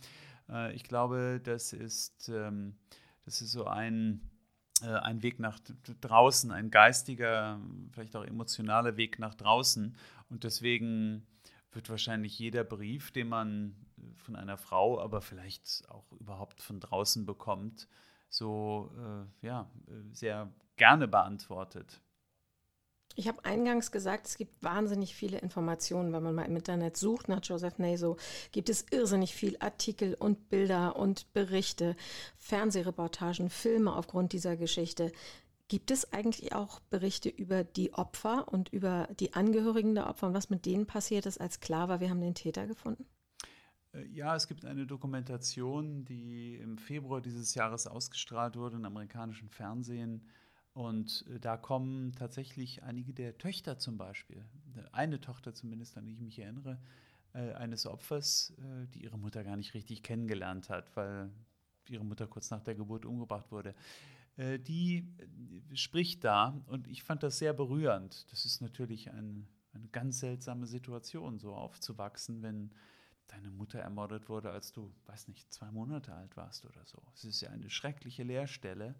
Äh, 0.48 0.74
ich 0.74 0.84
glaube, 0.84 1.40
das 1.42 1.72
ist, 1.72 2.28
ähm, 2.28 2.74
das 3.24 3.40
ist 3.40 3.52
so 3.52 3.66
ein 3.66 4.20
ein 4.80 5.24
Weg 5.24 5.40
nach 5.40 5.58
draußen, 6.00 6.52
ein 6.52 6.70
geistiger, 6.70 7.60
vielleicht 7.90 8.14
auch 8.14 8.24
emotionaler 8.24 8.96
Weg 8.96 9.18
nach 9.18 9.34
draußen. 9.34 9.96
Und 10.28 10.44
deswegen 10.44 11.26
wird 11.72 11.90
wahrscheinlich 11.90 12.38
jeder 12.38 12.64
Brief, 12.64 13.10
den 13.10 13.28
man 13.28 13.74
äh, 13.98 14.14
von 14.14 14.36
einer 14.36 14.56
Frau, 14.56 15.00
aber 15.00 15.20
vielleicht 15.20 15.88
auch 15.88 16.10
überhaupt 16.12 16.62
von 16.62 16.80
draußen 16.80 17.26
bekommt, 17.26 17.88
so 18.28 18.92
äh, 18.96 19.46
ja, 19.46 19.70
äh, 19.86 20.14
sehr 20.14 20.52
gerne 20.76 21.08
beantwortet. 21.08 22.00
Ich 23.18 23.26
habe 23.26 23.44
eingangs 23.44 23.90
gesagt, 23.90 24.28
es 24.28 24.36
gibt 24.36 24.62
wahnsinnig 24.62 25.12
viele 25.12 25.38
Informationen, 25.38 26.12
wenn 26.12 26.22
man 26.22 26.36
mal 26.36 26.44
im 26.44 26.54
Internet 26.54 26.96
sucht 26.96 27.28
nach 27.28 27.40
Joseph 27.42 27.78
Naso, 27.78 28.16
gibt 28.52 28.68
es 28.68 28.86
irrsinnig 28.92 29.34
viel 29.34 29.56
Artikel 29.58 30.14
und 30.14 30.48
Bilder 30.50 30.94
und 30.94 31.32
Berichte, 31.32 31.96
Fernsehreportagen, 32.36 33.50
Filme 33.50 33.96
aufgrund 33.96 34.32
dieser 34.32 34.56
Geschichte. 34.56 35.10
Gibt 35.68 35.90
es 35.90 36.12
eigentlich 36.14 36.54
auch 36.54 36.80
Berichte 36.80 37.28
über 37.28 37.62
die 37.62 37.92
Opfer 37.92 38.48
und 38.48 38.70
über 38.70 39.06
die 39.20 39.34
Angehörigen 39.34 39.94
der 39.94 40.08
Opfer 40.08 40.28
und 40.28 40.34
was 40.34 40.48
mit 40.48 40.64
denen 40.64 40.86
passiert 40.86 41.26
ist, 41.26 41.38
als 41.38 41.60
klar 41.60 41.90
war, 41.90 42.00
wir 42.00 42.08
haben 42.08 42.22
den 42.22 42.34
Täter 42.34 42.66
gefunden? 42.66 43.04
Äh, 43.92 44.06
ja, 44.06 44.34
es 44.34 44.48
gibt 44.48 44.64
eine 44.64 44.86
Dokumentation, 44.86 46.06
die 46.06 46.56
im 46.56 46.78
Februar 46.78 47.20
dieses 47.20 47.54
Jahres 47.54 47.86
ausgestrahlt 47.86 48.56
wurde 48.56 48.76
im 48.76 48.84
amerikanischen 48.86 49.50
Fernsehen. 49.50 50.26
Und 50.72 51.26
äh, 51.28 51.38
da 51.38 51.58
kommen 51.58 52.12
tatsächlich 52.12 52.82
einige 52.82 53.12
der 53.12 53.36
Töchter 53.36 53.78
zum 53.78 53.98
Beispiel, 53.98 54.44
eine 54.92 55.20
Tochter 55.20 55.52
zumindest, 55.52 55.98
an 55.98 56.06
die 56.06 56.14
ich 56.14 56.20
mich 56.20 56.38
erinnere, 56.38 56.78
äh, 57.34 57.52
eines 57.52 57.86
Opfers, 57.86 58.54
die 58.94 59.02
ihre 59.02 59.18
Mutter 59.18 59.44
gar 59.44 59.56
nicht 59.56 59.74
richtig 59.74 60.02
kennengelernt 60.02 60.70
hat, 60.70 60.96
weil 60.96 61.30
ihre 61.90 62.04
Mutter 62.04 62.26
kurz 62.26 62.50
nach 62.50 62.62
der 62.62 62.74
Geburt 62.74 63.04
umgebracht 63.04 63.50
wurde. 63.50 63.74
Äh, 64.38 64.58
die 64.58 65.04
äh, 65.18 65.76
spricht 65.76 66.24
da 66.24 66.62
und 66.66 66.86
ich 66.88 67.02
fand 67.02 67.22
das 67.22 67.38
sehr 67.38 67.52
berührend. 67.52 68.30
Das 68.32 68.46
ist 68.46 68.62
natürlich 68.62 69.10
ein, 69.10 69.46
eine 69.74 69.88
ganz 69.88 70.20
seltsame 70.20 70.66
Situation, 70.66 71.38
so 71.38 71.54
aufzuwachsen, 71.54 72.42
wenn 72.42 72.70
deine 73.26 73.50
Mutter 73.50 73.80
ermordet 73.80 74.28
wurde, 74.30 74.50
als 74.50 74.72
du, 74.72 74.90
weiß 75.04 75.28
nicht, 75.28 75.52
zwei 75.52 75.70
Monate 75.70 76.14
alt 76.14 76.36
warst 76.36 76.64
oder 76.64 76.84
so. 76.86 77.02
Es 77.14 77.24
ist 77.24 77.40
ja 77.42 77.50
eine 77.50 77.68
schreckliche 77.68 78.22
Leerstelle. 78.22 78.94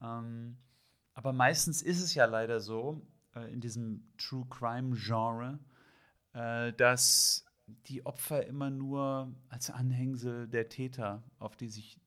Ähm, 0.00 0.56
aber 1.14 1.32
meistens 1.32 1.82
ist 1.82 2.00
es 2.00 2.14
ja 2.14 2.26
leider 2.26 2.60
so, 2.60 3.04
äh, 3.34 3.52
in 3.52 3.60
diesem 3.60 4.12
True 4.18 4.46
Crime-Genre, 4.48 5.58
äh, 6.32 6.72
dass 6.74 7.44
die 7.86 8.06
Opfer 8.06 8.46
immer 8.46 8.70
nur 8.70 9.34
als 9.48 9.70
Anhängsel 9.70 10.48
der 10.48 10.68
Täter, 10.68 11.22
auf 11.38 11.56
die 11.56 11.68
sich 11.68 12.00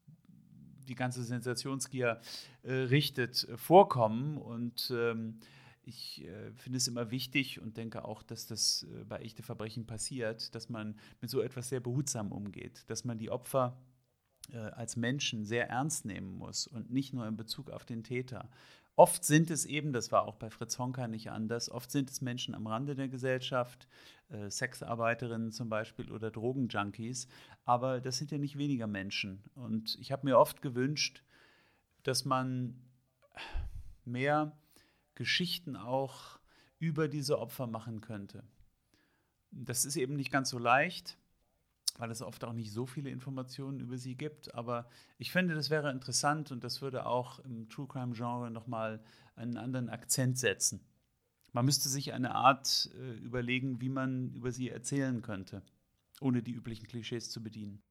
die 0.88 0.96
ganze 0.96 1.24
Sensationsgier 1.24 2.20
äh, 2.64 2.74
richtet, 2.74 3.48
äh, 3.48 3.58
vorkommen. 3.58 4.38
Und 4.38 4.92
ähm, 4.96 5.40
ich 5.86 6.24
äh, 6.26 6.52
finde 6.54 6.78
es 6.78 6.88
immer 6.88 7.12
wichtig 7.12 7.60
und 7.60 7.78
denke 7.78 8.06
auch, 8.06 8.24
dass 8.24 8.48
das 8.48 8.84
äh, 8.84 9.04
bei 9.04 9.18
echten 9.20 9.44
Verbrechen 9.44 9.86
passiert, 9.86 10.56
dass 10.56 10.70
man 10.70 10.96
mit 11.22 11.30
so 11.30 11.42
etwas 11.42 11.70
sehr 11.70 11.80
behutsam 11.80 12.32
umgeht, 12.32 12.84
dass 12.88 13.04
man 13.04 13.18
die 13.18 13.30
Opfer 13.30 13.78
äh, 14.52 14.58
als 14.58 14.96
Menschen 14.96 15.46
sehr 15.46 15.70
ernst 15.70 16.06
nehmen 16.06 16.38
muss 16.38 16.68
und 16.68 16.92
nicht 16.92 17.14
nur 17.14 17.28
in 17.28 17.38
Bezug 17.38 17.70
auf 17.70 17.86
den 17.86 18.04
Täter. 18.04 18.50
Oft 18.96 19.24
sind 19.24 19.50
es 19.50 19.66
eben, 19.66 19.92
das 19.92 20.12
war 20.12 20.28
auch 20.28 20.36
bei 20.36 20.50
Fritz 20.50 20.78
Honka 20.78 21.08
nicht 21.08 21.32
anders, 21.32 21.70
oft 21.70 21.90
sind 21.90 22.12
es 22.12 22.22
Menschen 22.22 22.54
am 22.54 22.68
Rande 22.68 22.94
der 22.94 23.08
Gesellschaft, 23.08 23.88
äh, 24.30 24.50
Sexarbeiterinnen 24.50 25.52
zum 25.52 25.70
Beispiel 25.70 26.12
oder 26.12 26.30
Drogenjunkies, 26.30 27.28
aber 27.66 28.02
das 28.02 28.18
sind 28.18 28.32
ja 28.32 28.38
nicht 28.38 28.58
weniger 28.58 28.88
Menschen. 28.88 29.44
Und 29.56 29.98
ich 30.00 30.12
habe 30.12 30.28
mir 30.28 30.38
oft 30.38 30.62
gewünscht, 30.62 31.24
dass 32.04 32.26
man 32.26 32.76
mehr 34.06 34.56
Geschichten 35.16 35.76
auch 35.76 36.40
über 36.80 37.08
diese 37.08 37.40
Opfer 37.40 37.66
machen 37.66 38.02
könnte. 38.02 38.44
Das 39.52 39.86
ist 39.86 39.96
eben 39.96 40.16
nicht 40.16 40.32
ganz 40.32 40.50
so 40.50 40.60
leicht 40.60 41.18
weil 41.98 42.12
es 42.12 42.22
oft 42.22 42.44
auch 42.44 42.54
nicht 42.54 42.72
so 42.72 42.86
viele 42.86 43.10
Informationen 43.10 43.80
über 43.80 43.98
sie 43.98 44.16
gibt. 44.16 44.54
Aber 44.56 44.90
ich 45.18 45.32
finde, 45.32 45.56
das 45.56 45.70
wäre 45.70 45.92
interessant 45.92 46.52
und 46.52 46.64
das 46.64 46.82
würde 46.82 47.06
auch 47.06 47.40
im 47.40 47.70
True 47.70 47.88
Crime 47.88 48.14
Genre 48.14 48.50
nochmal 48.52 49.04
einen 49.36 49.58
anderen 49.58 49.90
Akzent 49.90 50.38
setzen. 50.38 50.82
Man 51.52 51.66
müsste 51.66 51.88
sich 51.88 52.14
eine 52.14 52.34
Art 52.34 52.90
äh, 52.96 53.14
überlegen, 53.18 53.80
wie 53.80 53.90
man 53.90 54.34
über 54.34 54.52
sie 54.52 54.70
erzählen 54.70 55.22
könnte, 55.22 55.62
ohne 56.20 56.42
die 56.42 56.54
üblichen 56.54 56.88
Klischees 56.88 57.30
zu 57.30 57.44
bedienen. 57.44 57.84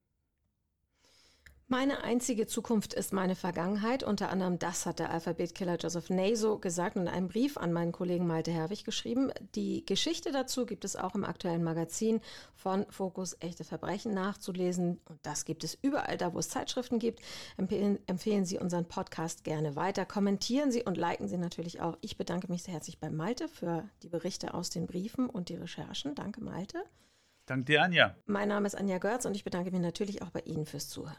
Meine 1.69 2.03
einzige 2.03 2.45
Zukunft 2.45 2.93
ist 2.93 3.13
meine 3.13 3.35
Vergangenheit. 3.35 4.03
Unter 4.03 4.29
anderem 4.29 4.59
das 4.59 4.85
hat 4.85 4.99
der 4.99 5.11
Alphabetkiller 5.11 5.77
Joseph 5.77 6.09
Naso 6.09 6.59
gesagt 6.59 6.97
und 6.97 7.03
in 7.03 7.07
einem 7.07 7.29
Brief 7.29 7.57
an 7.57 7.71
meinen 7.71 7.93
Kollegen 7.93 8.27
Malte 8.27 8.51
Herwig 8.51 8.83
geschrieben. 8.83 9.31
Die 9.55 9.85
Geschichte 9.85 10.31
dazu 10.31 10.65
gibt 10.65 10.83
es 10.83 10.95
auch 10.97 11.15
im 11.15 11.23
aktuellen 11.23 11.63
Magazin 11.63 12.19
von 12.53 12.85
Fokus 12.89 13.37
Echte 13.39 13.63
Verbrechen 13.63 14.13
nachzulesen. 14.13 14.99
Und 15.05 15.19
das 15.23 15.45
gibt 15.45 15.63
es 15.63 15.77
überall 15.81 16.17
da, 16.17 16.33
wo 16.33 16.39
es 16.39 16.49
Zeitschriften 16.49 16.99
gibt. 16.99 17.21
Empfehlen, 17.57 17.97
empfehlen 18.07 18.45
Sie 18.45 18.59
unseren 18.59 18.85
Podcast 18.85 19.45
gerne 19.45 19.77
weiter. 19.77 20.05
Kommentieren 20.05 20.69
Sie 20.69 20.83
und 20.83 20.97
liken 20.97 21.29
Sie 21.29 21.37
natürlich 21.37 21.79
auch. 21.79 21.97
Ich 22.01 22.17
bedanke 22.17 22.51
mich 22.51 22.63
sehr 22.63 22.73
herzlich 22.73 22.99
bei 22.99 23.09
Malte 23.09 23.47
für 23.47 23.89
die 24.03 24.09
Berichte 24.09 24.53
aus 24.53 24.69
den 24.69 24.85
Briefen 24.85 25.29
und 25.29 25.47
die 25.47 25.55
Recherchen. 25.55 26.13
Danke, 26.13 26.43
Malte. 26.43 26.83
Danke 27.45 27.65
dir, 27.65 27.83
Anja. 27.83 28.15
Mein 28.25 28.49
Name 28.49 28.67
ist 28.67 28.75
Anja 28.75 28.97
Görz 28.97 29.25
und 29.25 29.35
ich 29.35 29.45
bedanke 29.45 29.71
mich 29.71 29.81
natürlich 29.81 30.21
auch 30.21 30.29
bei 30.29 30.41
Ihnen 30.41 30.65
fürs 30.65 30.89
Zuhören. 30.89 31.15